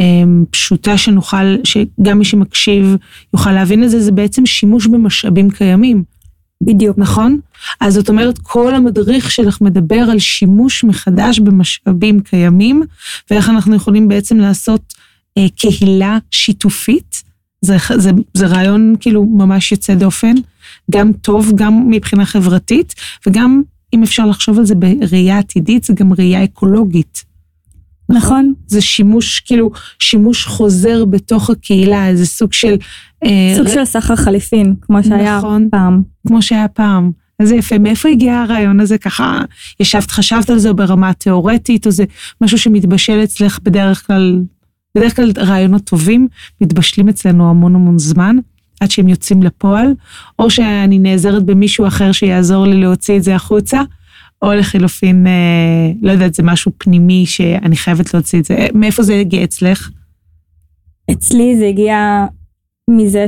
אה, 0.00 0.22
פשוטה 0.50 0.98
שנוכל, 0.98 1.56
שגם 1.64 2.18
מי 2.18 2.24
שמקשיב 2.24 2.96
יוכל 3.34 3.52
להבין 3.52 3.84
את 3.84 3.90
זה, 3.90 4.00
זה 4.00 4.12
בעצם 4.12 4.46
שימוש 4.46 4.86
במשאבים 4.86 5.50
קיימים. 5.50 6.02
בדיוק. 6.62 6.98
נכון? 6.98 7.40
אז 7.80 7.94
זאת 7.94 8.08
אומרת, 8.08 8.38
כל 8.42 8.74
המדריך 8.74 9.30
שלך 9.30 9.60
מדבר 9.60 10.00
על 10.10 10.18
שימוש 10.18 10.84
מחדש 10.84 11.38
במשאבים 11.38 12.20
קיימים, 12.20 12.82
ואיך 13.30 13.48
אנחנו 13.48 13.74
יכולים 13.74 14.08
בעצם 14.08 14.38
לעשות 14.38 14.94
אה, 15.38 15.46
קהילה 15.56 16.18
שיתופית. 16.30 17.22
זה, 17.60 17.76
זה, 17.96 18.10
זה 18.34 18.46
רעיון 18.46 18.94
כאילו 19.00 19.24
ממש 19.24 19.72
יוצא 19.72 19.94
דופן, 19.94 20.34
גם 20.90 21.12
טוב, 21.12 21.52
גם 21.54 21.88
מבחינה 21.90 22.26
חברתית, 22.26 22.94
וגם 23.26 23.62
אם 23.94 24.02
אפשר 24.02 24.26
לחשוב 24.26 24.58
על 24.58 24.66
זה 24.66 24.74
בראייה 24.74 25.38
עתידית, 25.38 25.84
זה 25.84 25.92
גם 25.92 26.12
ראייה 26.12 26.44
אקולוגית. 26.44 27.29
נכון. 28.10 28.54
זה 28.66 28.80
שימוש, 28.80 29.40
כאילו, 29.40 29.70
שימוש 29.98 30.46
חוזר 30.46 31.04
בתוך 31.04 31.50
הקהילה, 31.50 32.08
איזה 32.08 32.26
סוג 32.26 32.52
של... 32.52 32.76
אה, 33.24 33.54
סוג 33.56 33.66
ר... 33.66 33.70
של 33.70 33.84
סחר 33.84 34.16
חליפין, 34.16 34.74
כמו 34.80 35.02
שהיה 35.02 35.38
נכון, 35.38 35.68
פעם. 35.70 36.02
כמו 36.28 36.42
שהיה 36.42 36.68
פעם. 36.68 37.10
איזה 37.40 37.56
יפה, 37.56 37.78
מאיפה 37.78 38.08
הגיע 38.08 38.40
הרעיון 38.40 38.80
הזה? 38.80 38.98
ככה 38.98 39.40
ישבת, 39.80 40.10
חשבת 40.10 40.50
על 40.50 40.58
זה 40.58 40.72
ברמה 40.72 41.12
תיאורטית, 41.12 41.86
או 41.86 41.90
זה 41.90 42.04
משהו 42.40 42.58
שמתבשל 42.58 43.20
אצלך 43.24 43.58
בדרך 43.62 44.06
כלל 44.06 44.42
בדרך 44.94 45.16
כלל 45.16 45.32
רעיונות 45.38 45.84
טובים 45.84 46.28
מתבשלים 46.60 47.08
אצלנו 47.08 47.50
המון 47.50 47.74
המון 47.74 47.98
זמן, 47.98 48.36
עד 48.80 48.90
שהם 48.90 49.08
יוצאים 49.08 49.42
לפועל, 49.42 49.94
או 50.38 50.50
שאני 50.50 50.98
נעזרת 50.98 51.44
במישהו 51.44 51.86
אחר 51.86 52.12
שיעזור 52.12 52.66
לי 52.66 52.80
להוציא 52.80 53.16
את 53.16 53.22
זה 53.22 53.34
החוצה, 53.34 53.82
או 54.42 54.52
לחילופין, 54.52 55.26
אה, 55.26 55.92
לא 56.02 56.12
יודעת, 56.12 56.34
זה 56.34 56.42
משהו 56.42 56.72
פנימי 56.78 57.26
שאני 57.26 57.76
חייבת 57.76 58.14
להוציא 58.14 58.40
את 58.40 58.44
זה. 58.44 58.66
מאיפה 58.74 59.02
זה 59.02 59.14
הגיע 59.14 59.44
אצלך? 59.44 59.90
אצלי 61.12 61.56
זה 61.58 61.66
הגיע 61.66 62.26
מזה 62.90 63.26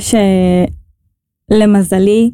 שלמזלי, 1.51 2.31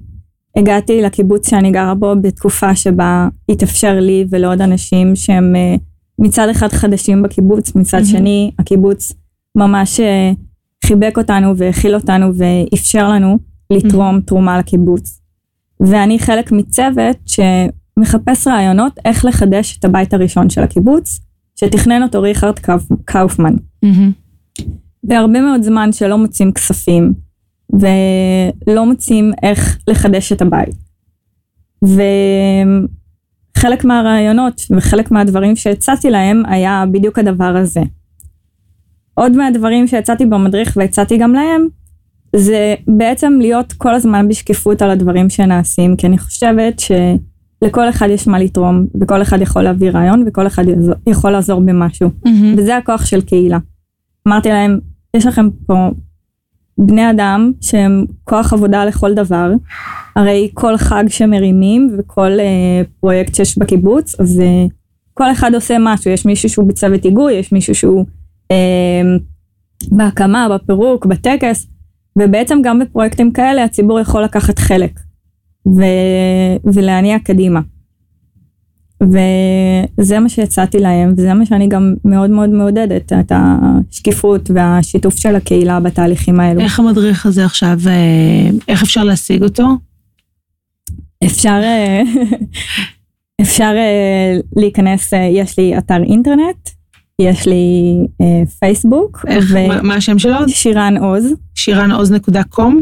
הגעתי 0.56 1.02
לקיבוץ 1.02 1.50
שאני 1.50 1.70
גרה 1.70 1.94
בו 1.94 2.14
בתקופה 2.22 2.76
שבה 2.76 3.28
התאפשר 3.48 4.00
לי 4.00 4.24
ולעוד 4.30 4.60
אנשים 4.60 5.16
שהם 5.16 5.56
אה, 5.56 5.74
מצד 6.18 6.48
אחד 6.48 6.68
חדשים 6.72 7.22
בקיבוץ, 7.22 7.74
מצד 7.74 8.00
mm-hmm. 8.00 8.04
שני 8.04 8.50
הקיבוץ 8.58 9.12
ממש 9.56 10.00
אה, 10.00 10.32
חיבק 10.84 11.18
אותנו 11.18 11.56
והכיל 11.56 11.94
אותנו 11.94 12.32
ואפשר 12.34 13.08
לנו 13.08 13.38
לתרום 13.70 14.16
mm-hmm. 14.16 14.26
תרומה 14.26 14.58
לקיבוץ. 14.58 15.20
ואני 15.80 16.18
חלק 16.18 16.52
מצוות 16.52 17.16
שמחפש 17.98 18.46
רעיונות 18.46 18.98
איך 19.04 19.24
לחדש 19.24 19.78
את 19.78 19.84
הבית 19.84 20.14
הראשון 20.14 20.50
של 20.50 20.62
הקיבוץ, 20.62 21.20
שתכנן 21.56 22.02
אותו 22.02 22.22
ריכרד 22.22 22.58
קאופמן. 23.04 23.54
Mm-hmm. 23.84 24.62
והרבה 25.04 25.40
מאוד 25.40 25.62
זמן 25.62 25.92
שלא 25.92 26.18
מוצאים 26.18 26.52
כספים, 26.52 27.12
ולא 27.72 28.86
מוצאים 28.86 29.32
איך 29.42 29.78
לחדש 29.88 30.32
את 30.32 30.42
הבית. 30.42 30.74
ו... 31.84 32.02
חלק 33.58 33.84
מהרעיונות 33.84 34.62
וחלק 34.76 35.10
מהדברים 35.10 35.56
שהצעתי 35.56 36.10
להם 36.10 36.42
היה 36.46 36.84
בדיוק 36.90 37.18
הדבר 37.18 37.56
הזה. 37.56 37.80
עוד 39.14 39.32
מהדברים 39.32 39.86
שהצעתי 39.86 40.26
במדריך 40.26 40.76
והצעתי 40.76 41.16
גם 41.18 41.32
להם, 41.32 41.68
זה 42.36 42.74
בעצם 42.86 43.38
להיות 43.40 43.72
כל 43.72 43.94
הזמן 43.94 44.28
בשקיפות 44.28 44.82
על 44.82 44.90
הדברים 44.90 45.30
שנעשים, 45.30 45.96
כי 45.96 46.06
אני 46.06 46.18
חושבת 46.18 46.80
שלכל 47.64 47.88
אחד 47.88 48.08
יש 48.10 48.28
מה 48.28 48.38
לתרום, 48.38 48.86
וכל 49.00 49.22
אחד 49.22 49.42
יכול 49.42 49.62
להביא 49.62 49.90
רעיון, 49.90 50.24
וכל 50.26 50.46
אחד 50.46 50.64
יכול 51.06 51.30
לעזור 51.30 51.60
במשהו. 51.60 52.08
Mm-hmm. 52.08 52.58
וזה 52.58 52.76
הכוח 52.76 53.06
של 53.06 53.20
קהילה. 53.20 53.58
אמרתי 54.28 54.48
להם, 54.48 54.78
יש 55.16 55.26
לכם 55.26 55.48
פה 55.66 55.90
בני 56.78 57.10
אדם 57.10 57.52
שהם 57.60 58.04
כוח 58.24 58.52
עבודה 58.52 58.84
לכל 58.84 59.14
דבר. 59.14 59.52
הרי 60.16 60.50
כל 60.54 60.76
חג 60.76 61.04
שמרימים 61.08 61.96
וכל 61.98 62.30
אה, 62.40 62.82
פרויקט 63.00 63.34
שיש 63.34 63.58
בקיבוץ, 63.58 64.20
אז 64.20 64.40
אה, 64.40 64.66
כל 65.14 65.32
אחד 65.32 65.54
עושה 65.54 65.76
משהו, 65.80 66.10
יש 66.10 66.26
מישהו 66.26 66.48
שהוא 66.48 66.68
בצוות 66.68 67.04
היגוי, 67.04 67.32
יש 67.32 67.52
מישהו 67.52 67.74
שהוא 67.74 68.04
אה, 68.50 69.16
בהקמה, 69.88 70.48
בפירוק, 70.48 71.06
בטקס, 71.06 71.66
ובעצם 72.18 72.58
גם 72.62 72.78
בפרויקטים 72.78 73.32
כאלה 73.32 73.64
הציבור 73.64 74.00
יכול 74.00 74.22
לקחת 74.22 74.58
חלק 74.58 75.00
ו- 75.76 76.72
ולהניע 76.74 77.18
קדימה. 77.18 77.60
וזה 79.02 80.18
מה 80.18 80.28
שהצעתי 80.28 80.78
להם, 80.78 81.14
וזה 81.16 81.34
מה 81.34 81.46
שאני 81.46 81.68
גם 81.68 81.94
מאוד 82.04 82.30
מאוד 82.30 82.50
מעודדת, 82.50 83.12
את 83.12 83.32
השקיפות 83.34 84.50
והשיתוף 84.54 85.16
של 85.16 85.36
הקהילה 85.36 85.80
בתהליכים 85.80 86.40
האלו. 86.40 86.60
איך 86.60 86.80
המדריך 86.80 87.26
הזה 87.26 87.44
עכשיו, 87.44 87.78
אה, 87.86 88.50
איך 88.68 88.82
אפשר 88.82 89.04
להשיג 89.04 89.42
אותו? 89.42 89.66
אפשר, 91.24 91.60
אה, 91.62 92.02
אפשר 93.42 93.72
אה, 93.76 94.40
להיכנס, 94.56 95.12
יש 95.12 95.58
לי 95.58 95.78
אתר 95.78 96.02
אינטרנט, 96.02 96.68
יש 97.20 97.46
לי 97.46 97.94
פייסבוק. 98.58 99.24
איך, 99.28 99.54
מה, 99.68 99.82
מה 99.82 99.94
השם 99.94 100.18
שלו? 100.18 100.48
שירן 100.48 100.96
עוז. 100.96 101.24
שירנעוז.קום? 101.54 101.54
שירנעוז.קום. 101.54 102.16
נקודה 102.16 102.42
קום, 102.44 102.80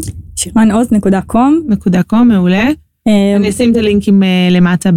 מעולה. 2.22 2.64
אה, 3.08 3.36
אני 3.36 3.48
אשים 3.48 3.72
את 3.72 3.76
הלינקים 3.76 4.22
אה, 4.22 4.48
למטה 4.50 4.90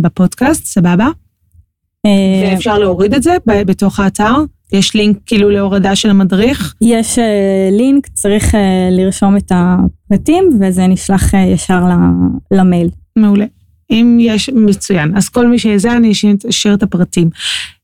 בפודקאסט, 0.00 0.64
סבבה? 0.66 1.08
אה, 2.06 2.10
ואפשר 2.52 2.78
להוריד 2.78 3.14
את 3.14 3.22
זה 3.22 3.36
בתוך 3.46 4.00
האתר? 4.00 4.34
יש 4.72 4.94
לינק 4.94 5.18
כאילו 5.26 5.50
להורדה 5.50 5.96
של 5.96 6.10
המדריך? 6.10 6.74
יש 6.80 7.18
לינק, 7.72 8.06
צריך 8.06 8.54
לרשום 8.90 9.36
את 9.36 9.52
הפרטים 9.54 10.60
וזה 10.60 10.86
נשלח 10.86 11.34
ישר 11.34 11.80
למייל. 12.50 12.88
מעולה. 13.16 13.44
אם 13.90 14.18
יש, 14.20 14.50
מצוין. 14.50 15.16
אז 15.16 15.28
כל 15.28 15.46
מי 15.46 15.58
שזה, 15.58 15.92
אני 15.92 16.12
אשאיר- 16.12 16.36
אשאיר 16.48 16.74
את 16.74 16.82
הפרטים. 16.82 17.30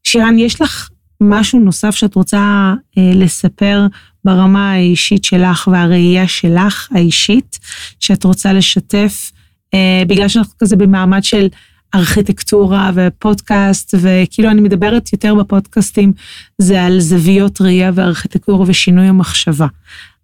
שירן, 0.05 0.39
יש 0.39 0.61
לך 0.61 0.91
משהו 1.23 1.61
נוסף 1.61 1.91
שאת 1.95 2.15
רוצה 2.15 2.75
אה, 2.99 3.11
לספר 3.15 3.87
ברמה 4.25 4.73
האישית 4.73 5.25
שלך 5.25 5.69
והראייה 5.73 6.29
שלך 6.29 6.89
האישית, 6.93 7.59
שאת 8.01 8.25
רוצה 8.25 8.53
לשתף, 8.53 9.33
אה, 9.75 10.03
בגלל 10.07 10.29
שאנחנו 10.29 10.53
כזה 10.59 10.77
במעמד 10.77 11.25
של 11.25 11.49
ארכיטקטורה 11.95 12.91
ופודקאסט, 12.95 13.95
וכאילו 14.01 14.51
אני 14.51 14.61
מדברת 14.61 15.13
יותר 15.13 15.35
בפודקאסטים, 15.35 16.13
זה 16.59 16.83
על 16.83 17.01
זוויות 17.01 17.61
ראייה 17.61 17.91
וארכיטקטורה 17.95 18.65
ושינוי 18.69 19.07
המחשבה. 19.07 19.67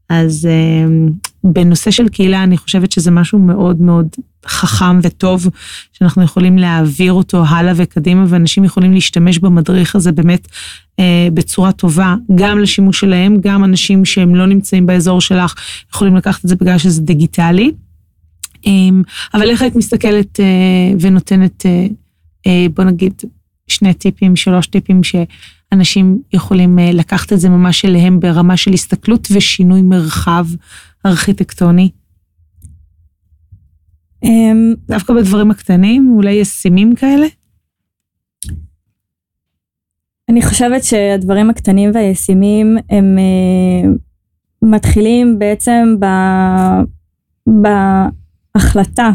אז 0.09 0.49
אה, 0.51 0.89
בנושא 1.45 1.91
של 1.91 2.09
קהילה, 2.09 2.43
אני 2.43 2.59
חושבת 2.59 2.93
שזה 2.93 3.11
משהו 3.11 3.39
מאוד 3.39 3.81
מאוד 3.81 4.09
חכם 4.47 4.99
וטוב, 5.03 5.47
שאנחנו 5.93 6.23
יכולים 6.23 6.59
להעביר 6.59 7.13
אותו 7.13 7.45
הלאה 7.49 7.73
וקדימה, 7.77 8.25
ואנשים 8.29 8.65
יכולים 8.65 8.93
להשתמש 8.93 9.39
במדריך 9.39 9.97
הזה 9.97 10.13
באמת 10.13 10.49
אה, 11.01 11.29
בצורה 11.35 11.73
טובה, 11.73 12.15
גם 12.35 12.59
לשימוש 12.59 13.01
שלהם, 13.01 13.41
גם 13.41 13.65
אנשים 13.65 14.05
שהם 14.05 14.35
לא 14.35 14.47
נמצאים 14.47 14.87
באזור 14.87 15.21
שלך, 15.21 15.55
יכולים 15.95 16.17
לקחת 16.17 16.45
את 16.45 16.49
זה 16.49 16.57
בגלל 16.57 16.79
שזה 16.79 17.03
דיגיטלי. 17.03 17.73
אה, 18.67 18.73
אבל 19.35 19.51
איך 19.51 19.63
היית 19.63 19.77
מסתכלת 19.77 20.41
אה, 20.41 20.93
ונותנת, 21.01 21.67
אה, 21.67 21.87
אה, 22.47 22.67
בוא 22.75 22.85
נגיד, 22.85 23.23
שני 23.69 23.95
טיפים, 23.95 24.37
שלוש 24.37 24.67
טיפים, 24.67 25.01
שאנשים 25.71 26.23
יכולים 26.33 26.79
אה, 26.79 26.93
לקחת 26.93 27.33
את 27.33 27.41
זה 27.41 27.49
ממש 27.49 27.85
אליהם 27.85 28.21
ברמה 28.21 28.57
של 28.57 28.73
הסתכלות 28.73 29.29
ושינוי 29.35 29.83
מרחב 29.83 30.47
ארכיטקטוני? 31.07 31.91
אמ, 34.23 34.75
דווקא 34.89 35.15
בדברים 35.15 35.51
הקטנים, 35.51 36.13
אולי 36.17 36.33
ישימים 36.33 36.95
כאלה? 36.95 37.27
אני 40.31 40.43
חושבת 40.43 40.85
שהדברים 40.85 41.51
הקטנים 41.51 41.91
והישימים 41.95 42.77
הם 42.91 43.19
אה, 43.19 43.91
מתחילים 44.63 45.39
בעצם 45.39 45.97
ב, 46.01 46.07
בהחלטה, 48.55 49.11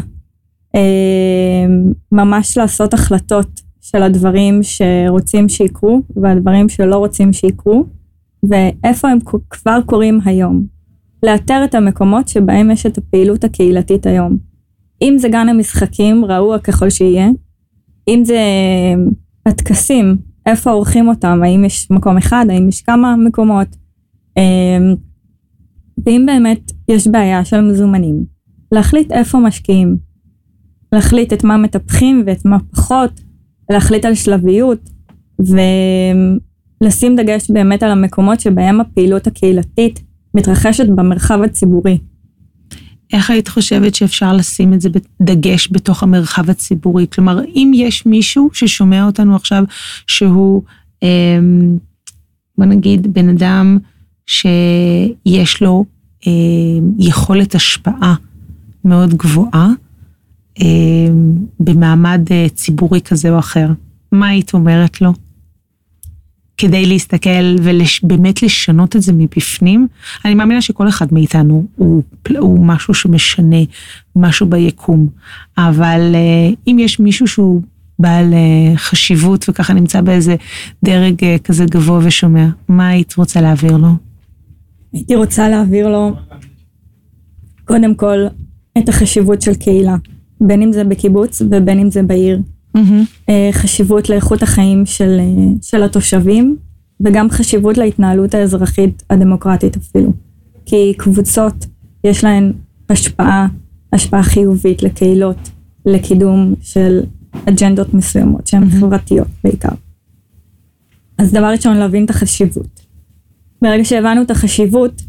אה, 0.74 1.66
ממש 2.12 2.58
לעשות 2.58 2.94
החלטות 2.94 3.63
של 3.84 4.02
הדברים 4.02 4.60
שרוצים 4.62 5.48
שיקרו 5.48 6.02
והדברים 6.16 6.68
שלא 6.68 6.96
רוצים 6.96 7.32
שיקרו, 7.32 7.86
ואיפה 8.50 9.08
הם 9.08 9.18
כבר 9.50 9.78
קורים 9.86 10.20
היום. 10.24 10.66
לאתר 11.22 11.64
את 11.64 11.74
המקומות 11.74 12.28
שבהם 12.28 12.70
יש 12.70 12.86
את 12.86 12.98
הפעילות 12.98 13.44
הקהילתית 13.44 14.06
היום. 14.06 14.36
אם 15.02 15.14
זה 15.18 15.28
גן 15.28 15.48
המשחקים, 15.48 16.24
רעוע 16.24 16.58
ככל 16.58 16.90
שיהיה, 16.90 17.28
אם 18.08 18.22
זה 18.24 18.40
הטקסים, 19.46 20.16
איפה 20.46 20.70
עורכים 20.70 21.08
אותם, 21.08 21.40
האם 21.42 21.64
יש 21.64 21.90
מקום 21.90 22.16
אחד, 22.16 22.46
האם 22.48 22.68
יש 22.68 22.82
כמה 22.82 23.16
מקומות, 23.16 23.68
אמ, 24.36 24.94
ואם 26.06 26.26
באמת 26.26 26.72
יש 26.88 27.06
בעיה 27.06 27.44
של 27.44 27.60
מזומנים, 27.60 28.24
להחליט 28.72 29.12
איפה 29.12 29.38
משקיעים, 29.38 29.96
להחליט 30.92 31.32
את 31.32 31.44
מה 31.44 31.56
מטפחים 31.56 32.22
ואת 32.26 32.44
מה 32.44 32.58
פחות, 32.72 33.20
להחליט 33.70 34.04
על 34.04 34.14
שלביות, 34.14 34.90
ולשים 35.38 37.16
דגש 37.16 37.50
באמת 37.50 37.82
על 37.82 37.90
המקומות 37.90 38.40
שבהם 38.40 38.80
הפעילות 38.80 39.26
הקהילתית 39.26 40.02
מתרחשת 40.34 40.86
במרחב 40.88 41.42
הציבורי. 41.42 41.98
איך 43.12 43.30
היית 43.30 43.48
חושבת 43.48 43.94
שאפשר 43.94 44.32
לשים 44.32 44.74
את 44.74 44.80
זה 44.80 44.88
בדגש 45.20 45.68
בתוך 45.72 46.02
המרחב 46.02 46.50
הציבורי? 46.50 47.06
כלומר, 47.12 47.44
אם 47.44 47.70
יש 47.74 48.06
מישהו 48.06 48.50
ששומע 48.52 49.06
אותנו 49.06 49.36
עכשיו 49.36 49.64
שהוא, 50.06 50.62
אמ, 51.02 51.78
בוא 52.58 52.66
נגיד, 52.66 53.14
בן 53.14 53.28
אדם 53.28 53.78
שיש 54.26 55.62
לו 55.62 55.84
אמ, 56.26 56.92
יכולת 56.98 57.54
השפעה 57.54 58.14
מאוד 58.84 59.14
גבוהה 59.14 59.68
אמ, 60.60 61.34
במעמד 61.60 62.20
אה, 62.30 62.46
ציבורי 62.54 63.00
כזה 63.00 63.30
או 63.30 63.38
אחר, 63.38 63.68
מה 64.12 64.28
היית 64.28 64.54
אומרת 64.54 65.00
לו? 65.00 65.12
כדי 66.56 66.86
להסתכל 66.86 67.56
ובאמת 67.62 68.42
לשנות 68.42 68.96
את 68.96 69.02
זה 69.02 69.12
מבפנים. 69.12 69.88
אני 70.24 70.34
מאמינה 70.34 70.62
שכל 70.62 70.88
אחד 70.88 71.14
מאיתנו 71.14 71.66
הוא, 71.76 72.02
הוא 72.38 72.66
משהו 72.66 72.94
שמשנה 72.94 73.56
משהו 74.16 74.46
ביקום, 74.46 75.08
אבל 75.58 76.14
אה, 76.14 76.54
אם 76.66 76.76
יש 76.80 77.00
מישהו 77.00 77.26
שהוא 77.26 77.62
בעל 77.98 78.34
אה, 78.34 78.76
חשיבות 78.76 79.48
וככה 79.48 79.72
נמצא 79.72 80.00
באיזה 80.00 80.36
דרג 80.84 81.24
אה, 81.24 81.36
כזה 81.44 81.64
גבוה 81.64 82.00
ושומע, 82.02 82.46
מה 82.68 82.88
היית 82.88 83.14
רוצה 83.16 83.40
להעביר 83.40 83.76
לו? 83.76 83.88
הייתי 84.92 85.14
רוצה 85.14 85.48
להעביר 85.48 85.88
לו 85.88 86.16
קודם 87.64 87.94
כל 87.94 88.18
את 88.78 88.88
החשיבות 88.88 89.42
של 89.42 89.54
קהילה, 89.54 89.96
בין 90.40 90.62
אם 90.62 90.72
זה 90.72 90.84
בקיבוץ 90.84 91.42
ובין 91.50 91.78
אם 91.78 91.90
זה 91.90 92.02
בעיר. 92.02 92.40
אה, 93.28 93.48
חשיבות 93.52 94.08
לאיכות 94.08 94.42
החיים 94.42 94.86
של, 94.86 95.16
אה, 95.20 95.52
של 95.62 95.82
התושבים, 95.82 96.56
וגם 97.00 97.30
חשיבות 97.30 97.78
להתנהלות 97.78 98.34
האזרחית 98.34 99.02
הדמוקרטית 99.10 99.76
אפילו. 99.76 100.12
כי 100.66 100.94
קבוצות 100.96 101.66
יש 102.04 102.24
להן 102.24 102.52
השפעה, 102.90 103.46
השפעה 103.92 104.22
חיובית 104.22 104.82
לקהילות, 104.82 105.50
לקידום 105.86 106.54
של 106.62 107.00
אג'נדות 107.48 107.94
מסוימות 107.94 108.46
שהן 108.46 108.64
מהמם. 108.64 108.80
חברתיות 108.80 109.28
בעיקר. 109.44 109.74
אז 111.18 111.32
דבר 111.32 111.46
ראשון, 111.46 111.76
להבין 111.76 112.04
את 112.04 112.10
החשיבות. 112.10 112.80
ברגע 113.62 113.84
שהבנו 113.84 114.22
את 114.22 114.30
החשיבות, 114.30 115.02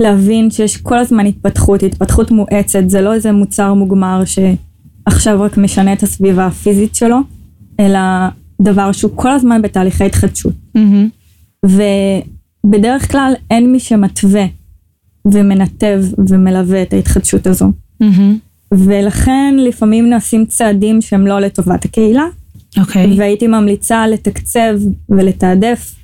להבין 0.00 0.50
שיש 0.50 0.76
כל 0.76 0.98
הזמן 0.98 1.26
התפתחות, 1.26 1.82
התפתחות 1.82 2.30
מואצת, 2.30 2.82
זה 2.86 3.00
לא 3.00 3.14
איזה 3.14 3.32
מוצר 3.32 3.74
מוגמר 3.74 4.22
שעכשיו 4.24 5.40
רק 5.42 5.58
משנה 5.58 5.92
את 5.92 6.02
הסביבה 6.02 6.46
הפיזית 6.46 6.94
שלו, 6.94 7.18
אלא 7.80 7.98
דבר 8.62 8.92
שהוא 8.92 9.10
כל 9.14 9.32
הזמן 9.32 9.62
בתהליכי 9.62 10.04
התחדשות. 10.04 10.54
ובדרך 11.64 13.12
כלל 13.12 13.32
אין 13.50 13.72
מי 13.72 13.80
שמתווה 13.80 14.44
ומנתב 15.32 16.04
ומלווה 16.28 16.82
את 16.82 16.92
ההתחדשות 16.92 17.46
הזו. 17.46 17.72
ולכן 18.74 19.54
לפעמים 19.58 20.10
נעשים 20.10 20.46
צעדים 20.46 21.00
שהם 21.00 21.26
לא 21.26 21.40
לטובת 21.40 21.84
הקהילה, 21.84 22.24
אוקיי. 22.78 23.18
והייתי 23.18 23.46
ממליצה 23.46 24.06
לתקצב 24.06 24.74
ולתעדף 25.08 25.94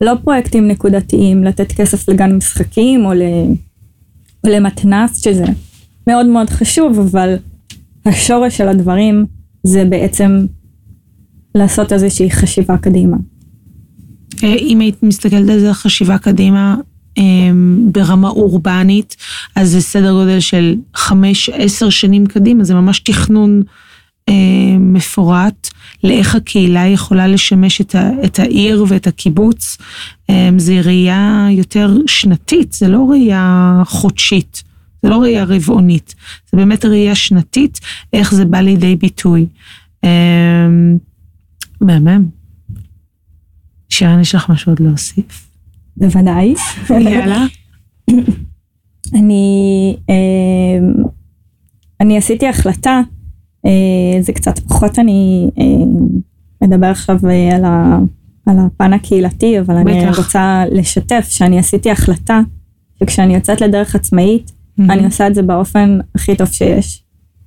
לא 0.00 0.12
פרויקטים 0.24 0.68
נקודתיים, 0.68 1.44
לתת 1.44 1.72
כסף 1.72 2.08
לגן 2.08 2.36
משחקים 2.36 3.04
או, 3.06 3.12
ל, 3.12 3.22
או 4.44 4.50
למתנ"ס, 4.50 5.24
שזה 5.24 5.44
מאוד 6.06 6.26
מאוד 6.26 6.50
חשוב, 6.50 6.98
אבל 6.98 7.34
השורש 8.06 8.56
של 8.56 8.68
הדברים 8.68 9.26
זה 9.62 9.84
בעצם 9.84 10.46
לעשות 11.54 11.92
איזושהי 11.92 12.30
חשיבה 12.30 12.76
קדימה. 12.76 13.16
אה, 14.42 14.54
אם 14.54 14.80
היית 14.80 15.02
מסתכלת 15.02 15.48
על 15.48 15.58
זה 15.58 15.72
חשיבה 15.74 16.18
קדימה 16.18 16.76
אמ, 17.16 17.88
ברמה 17.92 18.28
אורבנית, 18.28 19.16
אז 19.56 19.70
זה 19.70 19.80
סדר 19.80 20.12
גודל 20.12 20.40
של 20.40 20.74
חמש, 20.94 21.50
עשר 21.52 21.90
שנים 21.90 22.26
קדימה, 22.26 22.64
זה 22.64 22.74
ממש 22.74 23.00
תכנון 23.00 23.62
מפורט 24.78 25.68
לאיך 26.04 26.34
הקהילה 26.34 26.86
יכולה 26.86 27.26
לשמש 27.26 27.80
את, 27.80 27.94
ה, 27.94 28.10
את 28.24 28.38
העיר 28.38 28.84
ואת 28.88 29.06
הקיבוץ. 29.06 29.76
אה, 30.30 30.50
זה 30.56 30.80
ראייה 30.84 31.46
יותר 31.50 31.96
שנתית, 32.06 32.72
זה 32.72 32.88
לא 32.88 33.06
ראייה 33.10 33.82
חודשית, 33.86 34.62
זה 35.02 35.08
לא 35.08 35.16
ראייה 35.16 35.44
רבעונית, 35.44 36.14
זה 36.52 36.56
באמת 36.56 36.84
ראייה 36.84 37.14
שנתית, 37.14 37.80
איך 38.12 38.34
זה 38.34 38.44
בא 38.44 38.60
לידי 38.60 38.96
ביטוי. 38.96 39.46
אה, 40.04 40.68
מהמם. 41.80 42.26
שירן, 43.88 44.20
יש 44.20 44.34
לך 44.34 44.50
משהו 44.50 44.72
עוד 44.72 44.80
להוסיף? 44.80 45.48
בוודאי. 45.96 46.54
יאללה. 46.90 47.44
אני, 49.14 49.96
אה, 50.10 50.78
אני 52.00 52.18
עשיתי 52.18 52.48
החלטה, 52.48 52.90
אה, 52.90 53.19
זה 54.20 54.32
קצת 54.32 54.58
פחות 54.58 54.98
אני 54.98 55.50
אה, 55.58 55.64
מדבר 56.62 56.86
עכשיו 56.86 57.18
אה, 57.28 57.56
על 57.56 57.64
על 58.46 58.56
הפן 58.58 58.92
הקהילתי, 58.92 59.60
אבל 59.60 59.84
בטח. 59.84 59.90
אני 59.90 60.16
רוצה 60.16 60.64
לשתף 60.70 61.26
שאני 61.28 61.58
עשיתי 61.58 61.90
החלטה 61.90 62.40
שכשאני 62.98 63.34
יוצאת 63.34 63.60
לדרך 63.60 63.94
עצמאית, 63.94 64.50
mm-hmm. 64.50 64.82
אני 64.92 65.04
עושה 65.04 65.26
את 65.26 65.34
זה 65.34 65.42
באופן 65.42 65.98
הכי 66.14 66.36
טוב 66.36 66.46
שיש, 66.46 67.02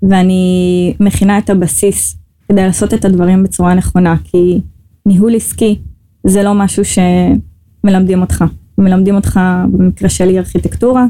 ואני 0.09 0.93
מכינה 0.99 1.37
את 1.37 1.49
הבסיס 1.49 2.17
כדי 2.49 2.61
לעשות 2.61 2.93
את 2.93 3.05
הדברים 3.05 3.43
בצורה 3.43 3.73
נכונה, 3.73 4.15
כי 4.23 4.61
ניהול 5.05 5.35
עסקי 5.35 5.79
זה 6.27 6.43
לא 6.43 6.53
משהו 6.53 6.83
שמלמדים 6.85 8.21
אותך. 8.21 8.43
מלמדים 8.77 9.15
אותך 9.15 9.39
במקרה 9.71 10.09
שלי 10.09 10.39
ארכיטקטורה, 10.39 11.05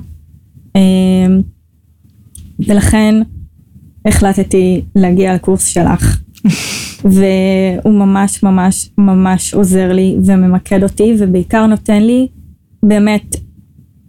ולכן 2.68 3.16
החלטתי 4.06 4.82
להגיע 4.96 5.36
לקורס 5.36 5.66
שלך. 5.66 6.20
והוא 7.04 7.94
ממש 7.94 8.44
ממש 8.44 8.90
ממש 8.98 9.54
עוזר 9.54 9.94
לי 9.94 10.16
וממקד 10.26 10.84
אותי 10.84 11.16
ובעיקר 11.20 11.66
נותן 11.66 12.04
לי 12.04 12.28
באמת 12.84 13.36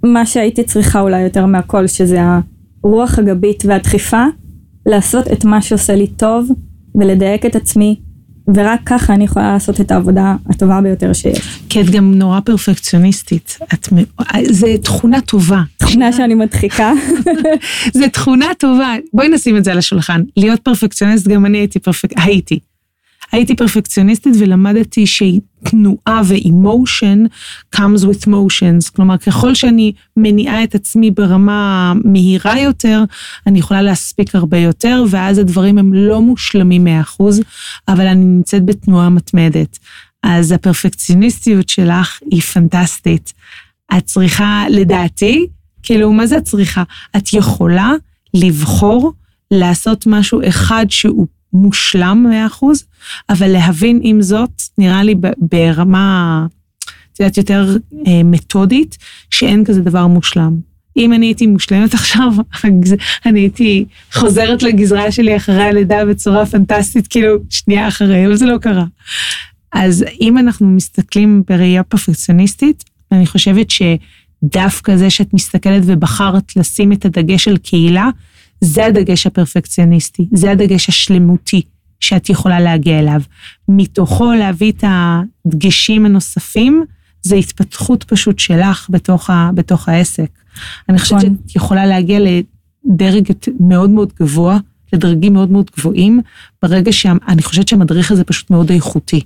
מה 0.03 0.27
שהייתי 0.27 0.65
צריכה 0.65 1.01
אולי 1.01 1.21
יותר 1.21 1.47
מהכל 1.47 1.87
שזה 1.87 2.21
הרוח 2.83 3.19
הגבית 3.19 3.63
והדחיפה 3.67 4.25
לעשות 4.87 5.29
את 5.33 5.45
מה 5.45 5.63
שעושה 5.63 5.95
לי 5.95 6.07
טוב 6.07 6.49
ולדייק 6.95 7.47
את 7.47 7.57
עצמי 7.57 8.01
ורק 8.49 8.81
ככה 8.87 9.15
אני 9.15 9.25
יכולה 9.25 9.53
לעשות 9.53 9.81
את 9.81 9.91
העבודה 9.91 10.35
הטובה 10.51 10.81
ביותר 10.81 11.13
שיש. 11.13 11.61
כי 11.69 11.81
את 11.81 11.91
גם 11.91 12.15
נורא 12.15 12.41
פרפקציוניסטית. 12.41 13.59
את, 13.75 13.89
זה 14.51 14.75
תכונה 14.83 15.21
טובה. 15.21 15.63
תכונה 15.77 16.13
שאני 16.13 16.35
מדחיקה. 16.35 16.93
זה 17.99 18.09
תכונה 18.09 18.47
טובה. 18.59 18.95
בואי 19.13 19.29
נשים 19.29 19.57
את 19.57 19.65
זה 19.65 19.73
על 19.73 19.79
השולחן. 19.79 20.23
להיות 20.37 20.61
פרפקציוניסט, 20.61 21.29
גם 21.29 21.47
אני 21.47 21.59
הייתי 21.59 21.79
פרפק... 21.79 22.09
הייתי. 22.17 22.59
הייתי 23.35 23.57
פרפקציוניסטית 23.57 24.35
ולמדתי 24.39 25.05
שתנועה 25.07 26.23
ו-emotion 26.25 27.29
comes 27.77 28.03
with 28.03 28.27
motions. 28.27 28.91
כלומר, 28.97 29.17
ככל 29.17 29.55
שאני 29.55 29.93
מניעה 30.17 30.65
את 30.65 30.75
עצמי 30.75 31.11
ברמה 31.11 31.93
מהירה 32.05 32.61
יותר, 32.61 33.05
אני 33.47 33.59
יכולה 33.59 33.83
להספיק 33.83 34.35
הרבה 34.35 34.59
יותר, 34.59 35.05
ואז 35.11 35.39
הדברים 35.39 35.79
הם 35.79 35.95
לא 35.95 36.23
מושלמים 36.23 36.87
100%, 37.19 37.23
אבל 37.89 38.07
אני 38.07 38.25
נמצאת 38.25 38.65
בתנועה 38.65 39.09
מתמדת. 39.09 39.79
אז 40.23 40.53
הפרפקציוניסטיות 40.53 41.69
שלך 41.69 42.19
היא 42.31 42.41
פנטסטית. 42.41 43.33
את 43.97 44.05
צריכה, 44.05 44.65
לדעתי, 44.71 45.47
כאילו, 45.83 46.13
מה 46.13 46.27
זה 46.27 46.39
את 46.39 46.45
צריכה? 46.45 46.83
את 47.17 47.33
יכולה 47.33 47.93
לבחור 48.35 49.13
לעשות 49.51 50.07
משהו 50.07 50.41
אחד 50.49 50.87
שהוא 50.89 51.27
מושלם 51.55 52.27
מאה 52.29 52.47
אחוז, 52.47 52.85
אבל 53.29 53.49
להבין 53.49 54.01
עם 54.03 54.23
זאת, 54.23 54.63
נראה 54.79 55.03
לי 55.03 55.15
ברמה, 55.39 56.47
את 57.13 57.21
יודעת, 57.21 57.37
יותר 57.37 57.77
אה, 58.07 58.23
מתודית, 58.25 58.99
שאין 59.31 59.65
כזה 59.65 59.81
דבר 59.81 60.07
מושלם. 60.07 60.57
אם 60.97 61.13
אני 61.13 61.27
הייתי 61.27 61.47
מושלמת 61.47 61.95
עכשיו, 62.01 62.33
אני 63.27 63.41
הייתי 63.41 63.85
חוזרת 64.13 64.63
לגזרה 64.63 65.13
שלי 65.13 65.37
אחרי 65.37 65.63
הלידה 65.63 66.05
בצורה 66.05 66.47
פנטסטית, 66.47 67.07
כאילו, 67.07 67.37
שנייה 67.51 67.89
אחרי, 67.89 68.27
אבל 68.27 68.37
זה 68.37 68.47
לא 68.47 68.59
קרה. 68.59 68.85
אז 69.73 70.05
אם 70.21 70.39
אנחנו 70.39 70.67
מסתכלים 70.67 71.43
בראייה 71.49 71.83
פרפקציוניסטית, 71.83 72.85
אני 73.13 73.27
חושבת 73.27 73.67
שדווקא 73.71 74.97
זה 74.97 75.11
שאת 75.11 75.35
מסתכלת 75.35 75.83
ובחרת 75.87 76.57
לשים 76.57 76.93
את 76.93 77.05
הדגש 77.05 77.49
על 77.49 77.57
קהילה, 77.57 78.09
זה 78.61 78.87
הדגש 78.87 79.27
הפרפקציוניסטי, 79.27 80.29
זה 80.33 80.51
הדגש 80.51 80.89
השלמותי 80.89 81.63
שאת 82.01 82.31
יכולה 82.31 82.61
להגיע 82.61 82.99
אליו. 82.99 83.21
מתוכו 83.69 84.33
להביא 84.33 84.73
את 84.73 84.85
הדגשים 84.87 86.07
הנוספים, 86.07 86.85
זה 87.23 87.37
התפתחות 87.37 88.05
פשוט 88.05 88.39
שלך 88.39 88.87
בתוך, 88.91 89.31
ה, 89.31 89.51
בתוך 89.55 89.89
העסק. 89.89 90.31
אני 90.89 90.99
חושבת 90.99 91.19
נכון. 91.19 91.37
שאת 91.47 91.57
יכולה 91.57 91.87
להגיע 91.87 92.19
לדרג 92.21 93.33
מאוד 93.61 93.91
מאוד 93.91 94.13
גבוה, 94.21 94.59
לדרגים 94.93 95.33
מאוד 95.33 95.51
מאוד 95.51 95.71
גבוהים, 95.77 96.21
ברגע 96.63 96.93
שאני 96.93 97.43
חושבת 97.43 97.69
שהמדריך 97.69 98.11
הזה 98.11 98.25
פשוט 98.25 98.51
מאוד 98.51 98.71
איכותי. 98.71 99.21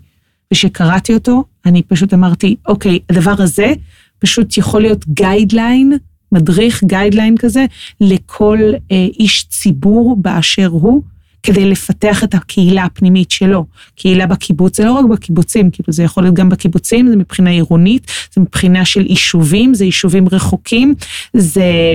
וכשקראתי 0.53 1.15
אותו, 1.15 1.45
אני 1.67 1.83
פשוט 1.83 2.15
אמרתי, 2.15 2.57
אוקיי, 2.67 2.99
הדבר 3.11 3.35
הזה 3.39 3.73
פשוט 4.19 4.57
יכול 4.57 4.83
להיות 4.83 5.09
גיידליין 5.09 5.93
מדריך, 6.33 6.85
גיידליין 6.85 7.37
כזה, 7.37 7.67
לכל 8.01 8.59
אה, 8.93 9.07
איש 9.19 9.47
ציבור 9.49 10.17
באשר 10.17 10.67
הוא, 10.67 11.03
כדי 11.43 11.71
לפתח 11.71 12.25
את 12.25 12.35
הקהילה 12.35 12.85
הפנימית 12.85 13.31
שלו. 13.31 13.67
קהילה 13.97 14.27
בקיבוץ, 14.27 14.77
זה 14.77 14.85
לא 14.85 14.93
רק 14.93 15.05
בקיבוצים, 15.05 15.71
כאילו 15.71 15.93
זה 15.93 16.03
יכול 16.03 16.23
להיות 16.23 16.35
גם 16.35 16.49
בקיבוצים, 16.49 17.09
זה 17.09 17.17
מבחינה 17.17 17.51
עירונית, 17.51 18.07
זה 18.35 18.41
מבחינה 18.41 18.85
של 18.85 19.07
יישובים, 19.07 19.75
זה 19.75 19.85
יישובים 19.85 20.29
רחוקים, 20.29 20.95
זה 21.35 21.95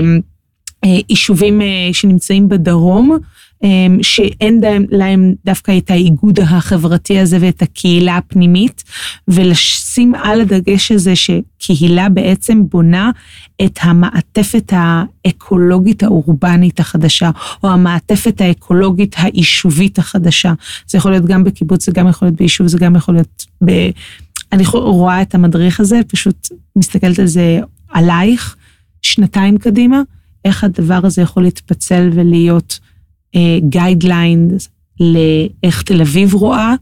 אה, 0.86 0.98
יישובים 1.10 1.62
אה, 1.62 1.90
שנמצאים 1.94 2.50
בדרום. 2.50 3.18
אמ, 3.64 3.98
שאין 4.02 4.62
להם 4.90 5.34
דווקא 5.46 5.78
את 5.78 5.92
האיגוד 5.92 6.40
החברתי 6.40 7.20
הזה 7.20 7.38
ואת 7.42 7.62
הקהילה 7.62 8.18
הפנימית, 8.18 8.84
ולשים 9.28 10.16
על 10.16 10.42
הדגש 10.42 10.92
הזה 10.92 11.14
שקהילה 11.16 12.10
בעצם 12.10 12.64
בונה 12.70 13.12
את 13.66 13.80
המעטפת 13.82 14.74
האקולוגית 14.76 16.04
האורבנית 16.04 16.80
החדשה, 16.80 17.32
או 17.64 17.70
המעטפת 17.70 18.42
האקולוגית 18.42 19.16
היישובית 19.18 20.00
החדשה. 20.00 20.54
זה 20.88 20.98
יכול 20.98 21.12
להיות 21.12 21.26
גם 21.26 21.44
בקיבוץ, 21.44 21.86
זה 21.86 21.92
גם 21.92 22.08
יכול 22.08 22.28
להיות 22.28 22.38
ביישוב, 22.38 22.68
זה 22.68 22.78
גם 22.78 22.96
יכול 22.96 23.14
להיות 23.16 23.46
ב... 23.66 23.72
אני 24.52 24.64
רואה 24.74 25.22
את 25.22 25.36
המדריך 25.36 25.80
הזה, 25.80 26.02
פשוט 26.08 26.50
מסתכלת 26.76 27.20
על 27.20 27.26
זה 27.26 27.60
עלייך, 27.90 28.56
שנתיים 29.02 29.58
קדימה, 29.58 30.02
איך 30.46 30.64
הדבר 30.64 31.00
הזה 31.04 31.22
יכול 31.22 31.44
להתפצל 31.44 32.10
ולהיות 32.14 32.80
guidelines 33.60 34.70
לאיך 35.00 35.82
תל 35.82 36.02
אביב 36.02 36.34
רואה 36.34 36.74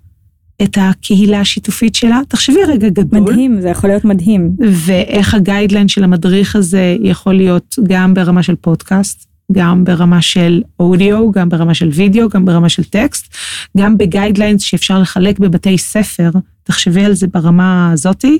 את 0.64 0.78
הקהילה 0.82 1.40
השיתופית 1.40 1.96
שלה. 1.96 2.20
תחשבי 2.28 2.60
רגע 2.68 2.90
גדול. 2.90 3.22
מדהים, 3.22 3.62
זה 3.62 3.70
יכול 3.70 3.90
להיות 3.90 4.06
מדהים. 4.06 4.52
ואיך 4.86 5.34
ה 5.34 5.39
guideline 5.39 5.88
של 5.88 6.04
המדריך 6.04 6.56
הזה 6.56 6.98
יכול 7.02 7.34
להיות 7.34 7.76
גם 7.88 8.14
ברמה 8.14 8.44
של 8.44 8.56
פודקאסט, 8.56 9.28
גם 9.52 9.84
ברמה 9.84 10.22
של 10.22 10.62
אודיו, 10.80 11.32
גם 11.32 11.50
ברמה 11.50 11.74
של 11.74 11.90
וידאו, 11.94 12.30
גם 12.30 12.46
ברמה 12.46 12.70
של 12.70 12.84
טקסט, 12.84 13.36
גם 13.78 13.98
ב 13.98 14.04
guidelines 14.04 14.62
שאפשר 14.62 15.00
לחלק 15.00 15.40
בבתי 15.40 15.78
ספר. 15.78 16.30
תחשבי 16.64 17.06
על 17.06 17.14
זה 17.14 17.28
ברמה 17.28 17.92
הזאתי, 17.92 18.40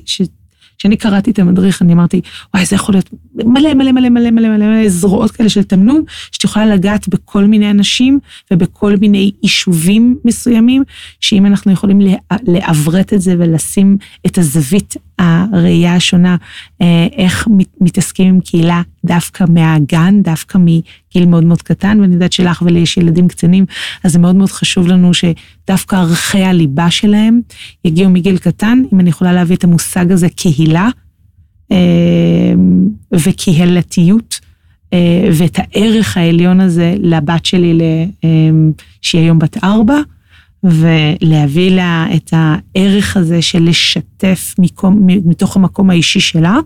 כשאני 0.82 0.96
קראתי 0.96 1.30
את 1.30 1.38
המדריך, 1.38 1.82
אני 1.82 1.92
אמרתי, 1.92 2.20
וואי, 2.54 2.66
זה 2.66 2.76
יכול 2.76 2.94
להיות 2.94 3.10
מלא 3.34 3.74
מלא 3.74 3.92
מלא 3.92 4.08
מלא 4.08 4.30
מלא 4.30 4.48
מלא 4.48 4.66
מלא 4.66 4.88
זרועות 4.88 5.30
כאלה 5.30 5.48
של 5.48 5.62
תמנון, 5.62 6.02
שאת 6.32 6.44
יכולה 6.44 6.66
לגעת 6.66 7.08
בכל 7.08 7.44
מיני 7.44 7.70
אנשים 7.70 8.18
ובכל 8.50 8.96
מיני 8.96 9.32
יישובים 9.42 10.16
מסוימים, 10.24 10.82
שאם 11.20 11.46
אנחנו 11.46 11.72
יכולים 11.72 12.00
לעברת 12.42 13.12
את 13.12 13.20
זה 13.20 13.34
ולשים 13.38 13.96
את 14.26 14.38
הזווית 14.38 14.96
הראייה 15.18 15.94
השונה, 15.94 16.36
אה, 16.80 17.06
איך 17.16 17.48
מתעסקים 17.80 18.28
עם 18.28 18.40
קהילה 18.40 18.82
דווקא 19.04 19.44
מהגן, 19.48 20.22
דווקא 20.22 20.58
מגיל 21.12 21.28
מאוד 21.28 21.44
מאוד 21.44 21.62
קטן, 21.62 22.00
ואני 22.00 22.14
יודעת 22.14 22.32
שלך 22.32 22.62
ולי 22.62 22.80
יש 22.80 22.96
ילדים 22.96 23.28
קטנים, 23.28 23.66
אז 24.04 24.12
זה 24.12 24.18
מאוד 24.18 24.36
מאוד 24.36 24.50
חשוב 24.50 24.86
לנו 24.86 25.10
שדווקא 25.14 25.96
ערכי 25.96 26.42
הליבה 26.42 26.90
שלהם 26.90 27.40
יגיעו 27.84 28.10
מגיל 28.10 28.38
קטן, 28.38 28.82
אם 28.92 29.00
אני 29.00 29.10
יכולה 29.10 29.32
להביא 29.32 29.56
את 29.56 29.64
המושג 29.64 30.12
הזה 30.12 30.28
קהילה. 30.28 30.88
אה, 31.72 32.54
וקהילתיות, 33.12 34.40
אה, 34.92 35.28
ואת 35.32 35.58
הערך 35.58 36.16
העליון 36.16 36.60
הזה 36.60 36.94
לבת 36.98 37.46
שלי, 37.46 37.80
שהיא 39.02 39.20
היום 39.20 39.38
בת 39.38 39.64
ארבע, 39.64 39.98
ולהביא 40.64 41.70
לה 41.70 42.06
את 42.14 42.34
הערך 42.36 43.16
הזה 43.16 43.42
של 43.42 43.62
לשתף 43.62 44.54
מקום, 44.58 45.06
מתוך 45.06 45.56
המקום 45.56 45.90
האישי 45.90 46.20
שלה, 46.20 46.58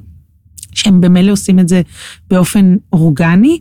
שהם 0.74 1.00
במילא 1.00 1.32
עושים 1.32 1.58
את 1.58 1.68
זה 1.68 1.82
באופן 2.30 2.76
אורגני, 2.92 3.60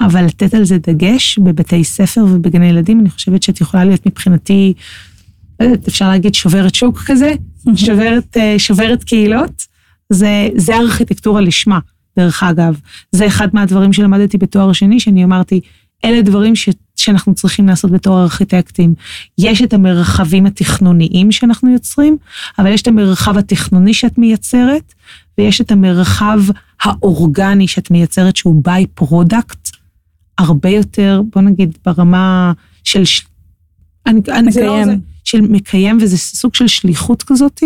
אבל 0.00 0.24
לתת 0.24 0.54
על 0.54 0.64
זה 0.64 0.78
דגש 0.78 1.38
בבתי 1.38 1.84
ספר 1.84 2.24
ובגני 2.24 2.66
ילדים, 2.66 3.00
אני 3.00 3.10
חושבת 3.10 3.42
שאת 3.42 3.60
יכולה 3.60 3.84
להיות 3.84 4.06
מבחינתי, 4.06 4.74
לא 5.60 5.66
אפשר 5.88 6.08
להגיד 6.08 6.34
שוברת 6.34 6.74
שוק 6.74 7.02
כזה, 7.06 7.32
שוברת, 7.86 8.36
אה, 8.36 8.58
שוברת 8.58 9.04
קהילות. 9.04 9.76
זה, 10.10 10.48
זה 10.56 10.76
ארכיטקטורה 10.76 11.40
לשמה, 11.40 11.78
דרך 12.18 12.42
אגב. 12.42 12.80
זה 13.12 13.26
אחד 13.26 13.48
מהדברים 13.52 13.92
שלמדתי 13.92 14.38
בתואר 14.38 14.72
שני, 14.72 15.00
שאני 15.00 15.24
אמרתי, 15.24 15.60
אלה 16.04 16.22
דברים 16.22 16.56
ש, 16.56 16.68
שאנחנו 16.96 17.34
צריכים 17.34 17.66
לעשות 17.66 17.90
בתור 17.90 18.22
ארכיטקטים. 18.22 18.94
יש 19.38 19.62
את 19.62 19.74
המרחבים 19.74 20.46
התכנוניים 20.46 21.32
שאנחנו 21.32 21.72
יוצרים, 21.72 22.16
אבל 22.58 22.72
יש 22.72 22.82
את 22.82 22.88
המרחב 22.88 23.38
התכנוני 23.38 23.94
שאת 23.94 24.18
מייצרת, 24.18 24.94
ויש 25.38 25.60
את 25.60 25.72
המרחב 25.72 26.40
האורגני 26.82 27.68
שאת 27.68 27.90
מייצרת, 27.90 28.36
שהוא 28.36 28.62
by-product, 28.64 29.65
הרבה 30.38 30.68
יותר, 30.68 31.22
בוא 31.34 31.42
נגיד, 31.42 31.78
ברמה 31.84 32.52
של... 32.84 33.02
אני, 34.06 34.20
אני, 34.28 34.52
זה 34.52 34.66
לא, 34.66 34.84
זה, 34.84 34.94
של 35.24 35.40
מקיים, 35.40 35.98
וזה 36.00 36.18
סוג 36.18 36.54
של 36.54 36.68
שליחות 36.68 37.22
כזאת, 37.22 37.62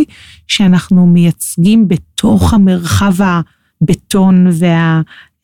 שאנחנו 0.47 1.07
מייצגים 1.07 1.89
בתוך 1.89 2.55
המרחב 2.55 3.15
הבטון 3.83 4.47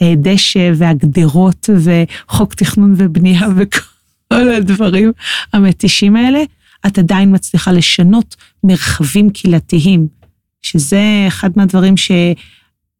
והדשא 0.02 0.70
והגדרות 0.74 1.70
וחוק 1.76 2.54
תכנון 2.54 2.94
ובנייה 2.96 3.46
וכל 3.56 4.48
הדברים 4.48 5.12
המתישים 5.52 6.16
האלה, 6.16 6.42
את 6.86 6.98
עדיין 6.98 7.34
מצליחה 7.34 7.72
לשנות 7.72 8.36
מרחבים 8.64 9.30
קהילתיים, 9.30 10.06
שזה 10.62 11.24
אחד 11.28 11.50
מהדברים 11.56 11.96
ש... 11.96 12.10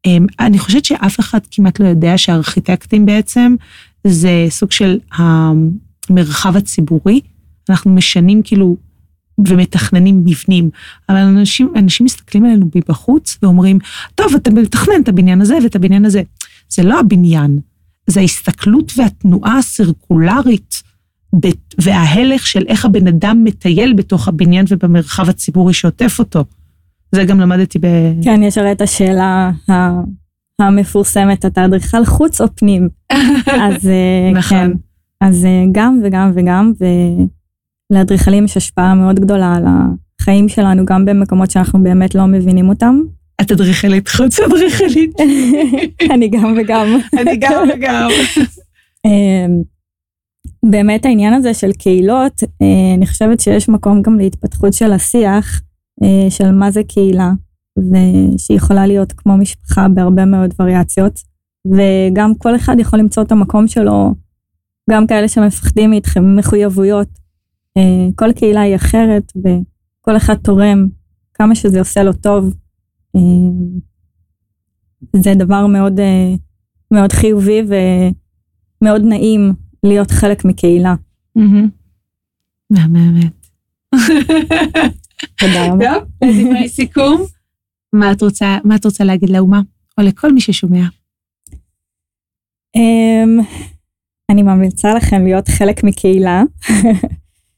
אמ, 0.05 0.25
אני 0.39 0.59
חושבת 0.59 0.85
שאף 0.85 1.19
אחד 1.19 1.39
כמעט 1.51 1.79
לא 1.79 1.87
יודע 1.87 2.17
שארכיטקטים 2.17 3.05
בעצם 3.05 3.55
זה 4.03 4.45
סוג 4.49 4.71
של 4.71 4.99
המרחב 5.11 6.57
הציבורי. 6.57 7.21
אנחנו 7.69 7.91
משנים 7.91 8.41
כאילו 8.43 8.77
ומתכננים 9.47 10.21
מבנים, 10.25 10.69
אבל 11.09 11.17
אנשים, 11.17 11.73
אנשים 11.75 12.05
מסתכלים 12.05 12.45
עלינו 12.45 12.69
מבחוץ 12.75 13.37
ואומרים, 13.41 13.79
טוב, 14.15 14.35
אתה 14.35 14.49
מתכנן 14.49 15.01
את 15.03 15.09
הבניין 15.09 15.41
הזה 15.41 15.57
ואת 15.63 15.75
הבניין 15.75 16.05
הזה. 16.05 16.21
זה 16.69 16.83
לא 16.83 16.99
הבניין, 16.99 17.59
זה 18.07 18.19
ההסתכלות 18.19 18.91
והתנועה 18.97 19.57
הסירקולרית 19.57 20.83
וההלך 21.81 22.47
של 22.47 22.63
איך 22.67 22.85
הבן 22.85 23.07
אדם 23.07 23.43
מטייל 23.43 23.93
בתוך 23.93 24.27
הבניין 24.27 24.65
ובמרחב 24.69 25.29
הציבורי 25.29 25.73
שעוטף 25.73 26.19
אותו. 26.19 26.43
זה 27.11 27.23
גם 27.23 27.39
למדתי 27.39 27.79
ב... 27.79 27.85
כן, 28.23 28.43
יש 28.43 28.57
הרי 28.57 28.71
את 28.71 28.81
השאלה 28.81 29.51
המפורסמת, 30.59 31.45
אתה 31.45 31.65
אדריכל 31.65 32.05
חוץ 32.05 32.41
או 32.41 32.47
פנים? 32.55 32.89
אז 33.11 33.87
אה, 33.87 34.31
נכון. 34.39 34.57
כן, 34.57 34.71
אז 35.21 35.45
אה, 35.45 35.63
גם 35.71 35.99
וגם 36.03 36.31
וגם, 36.35 36.73
ולאדריכלים 37.91 38.45
יש 38.45 38.57
השפעה 38.57 38.95
מאוד 38.95 39.19
גדולה 39.19 39.55
על 39.55 39.63
החיים 40.21 40.49
שלנו, 40.49 40.85
גם 40.85 41.05
במקומות 41.05 41.51
שאנחנו 41.51 41.83
באמת 41.83 42.15
לא 42.15 42.25
מבינים 42.25 42.69
אותם. 42.69 43.01
את 43.41 43.51
אדריכלית 43.51 44.07
חוץ 44.07 44.39
אדריכלית. 44.39 45.11
אני 46.13 46.27
גם 46.29 46.55
וגם. 46.57 46.87
אני 47.19 47.37
גם 47.37 47.63
וגם. 47.75 48.09
אמ, 49.05 49.61
באמת 50.65 51.05
העניין 51.05 51.33
הזה 51.33 51.53
של 51.53 51.71
קהילות, 51.71 52.43
אה, 52.43 52.93
אני 52.97 53.07
חושבת 53.07 53.39
שיש 53.39 53.69
מקום 53.69 54.01
גם 54.01 54.19
להתפתחות 54.19 54.73
של 54.73 54.91
השיח, 54.91 55.61
של 56.29 56.51
מה 56.51 56.71
זה 56.71 56.83
קהילה, 56.83 57.31
ושיכולה 57.77 58.87
להיות 58.87 59.11
כמו 59.11 59.37
משפחה 59.37 59.87
בהרבה 59.87 60.25
מאוד 60.25 60.53
וריאציות, 60.59 61.19
וגם 61.65 62.35
כל 62.37 62.55
אחד 62.55 62.75
יכול 62.79 62.99
למצוא 62.99 63.23
את 63.23 63.31
המקום 63.31 63.67
שלו, 63.67 64.15
גם 64.89 65.07
כאלה 65.07 65.27
שמפחדים 65.27 65.89
מאיתכם, 65.89 66.35
מחויבויות. 66.35 67.07
אה, 67.77 68.07
כל 68.15 68.33
קהילה 68.33 68.61
היא 68.61 68.75
אחרת, 68.75 69.31
וכל 69.37 70.17
אחד 70.17 70.35
תורם 70.35 70.87
כמה 71.33 71.55
שזה 71.55 71.79
עושה 71.79 72.03
לו 72.03 72.13
טוב. 72.13 72.53
זה 75.15 75.33
דבר 75.35 75.67
מאוד, 75.67 75.99
מאוד 76.91 77.11
חיובי 77.11 77.61
ומאוד 78.81 79.01
נעים 79.05 79.53
להיות 79.83 80.11
חלק 80.11 80.45
מקהילה. 80.45 80.95
מהממת. 82.69 83.47
תודה 85.39 85.73
רבה. 85.73 85.93
טוב, 85.93 86.29
דברי 86.41 86.69
סיכום. 86.69 87.21
מה 87.93 88.11
את 88.75 88.85
רוצה 88.85 89.03
להגיד 89.03 89.29
לאומה, 89.29 89.61
או 89.97 90.03
לכל 90.03 90.33
מי 90.33 90.41
ששומע? 90.41 90.87
Um, 92.77 93.45
אני 94.31 94.43
ממליצה 94.43 94.93
לכם 94.93 95.23
להיות 95.23 95.47
חלק 95.47 95.83
מקהילה. 95.83 96.43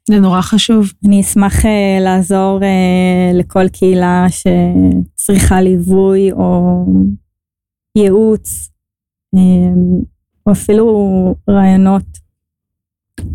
זה 0.09 0.19
נורא 0.19 0.41
חשוב. 0.41 0.91
אני 1.05 1.21
אשמח 1.21 1.65
uh, 1.65 1.67
לעזור 2.01 2.59
uh, 2.59 3.37
לכל 3.37 3.69
קהילה 3.69 4.25
שצריכה 4.29 5.61
ליווי 5.61 6.31
או 6.31 6.85
ייעוץ. 7.97 8.69
Um, 9.35 10.05
או 10.47 10.51
אפילו 10.51 11.35
רעיונות 11.49 12.05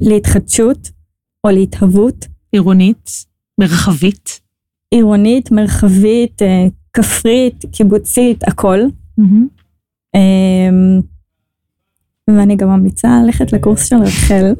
להתחדשות 0.00 0.90
או 1.44 1.50
להתהוות. 1.50 2.26
עירונית, 2.52 3.10
מרחבית. 3.60 4.40
עירונית, 4.90 5.50
מרחבית, 5.52 6.42
אה, 6.42 6.66
כפרית, 6.92 7.64
קיבוצית, 7.72 8.48
הכל. 8.48 8.78
Mm-hmm. 9.20 10.16
ואני 12.30 12.56
גם 12.56 12.68
ממליצה 12.68 13.22
ללכת 13.24 13.52
לקורס 13.52 13.88
של 13.88 13.96
רחל. 13.96 14.54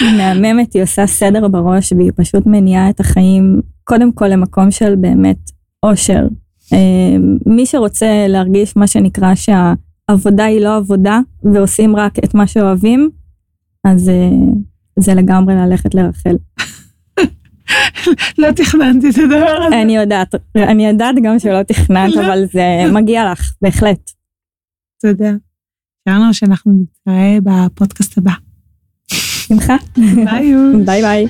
היא 0.00 0.16
מהממת, 0.16 0.72
היא 0.72 0.82
עושה 0.82 1.06
סדר 1.06 1.48
בראש 1.48 1.92
והיא 1.92 2.12
פשוט 2.16 2.46
מניעה 2.46 2.90
את 2.90 3.00
החיים 3.00 3.60
קודם 3.84 4.12
כל 4.12 4.26
למקום 4.28 4.70
של 4.70 4.94
באמת 4.94 5.50
אושר. 5.82 6.26
אמ, 6.72 7.36
מי 7.46 7.66
שרוצה 7.66 8.26
להרגיש 8.28 8.76
מה 8.76 8.86
שנקרא 8.86 9.34
שה... 9.34 9.74
עבודה 10.08 10.44
היא 10.44 10.60
לא 10.60 10.76
עבודה 10.76 11.20
ועושים 11.42 11.96
רק 11.96 12.18
את 12.24 12.34
מה 12.34 12.46
שאוהבים, 12.46 13.10
אז 13.84 14.08
אה, 14.08 14.30
זה 14.98 15.14
לגמרי 15.14 15.54
ללכת 15.54 15.94
לרחל. 15.94 16.36
לא 18.38 18.50
תכננתי 18.50 19.10
את 19.10 19.18
הדבר 19.18 19.62
הזה. 19.66 19.82
אני 19.82 19.96
יודעת, 19.96 20.34
אני 20.56 20.86
יודעת 20.86 21.14
גם 21.22 21.38
שלא 21.38 21.62
תכננת, 21.62 22.14
לא. 22.14 22.26
אבל 22.26 22.44
זה 22.52 22.92
מגיע 22.92 23.32
לך, 23.32 23.54
בהחלט. 23.62 24.10
תודה. 25.02 25.30
שאלנו 26.08 26.34
שאנחנו 26.34 26.72
נתראה 26.72 27.38
בפודקאסט 27.42 28.18
הבא. 28.18 28.32
שמחה. 29.46 29.76
ביי 30.84 31.02
ביי. 31.02 31.26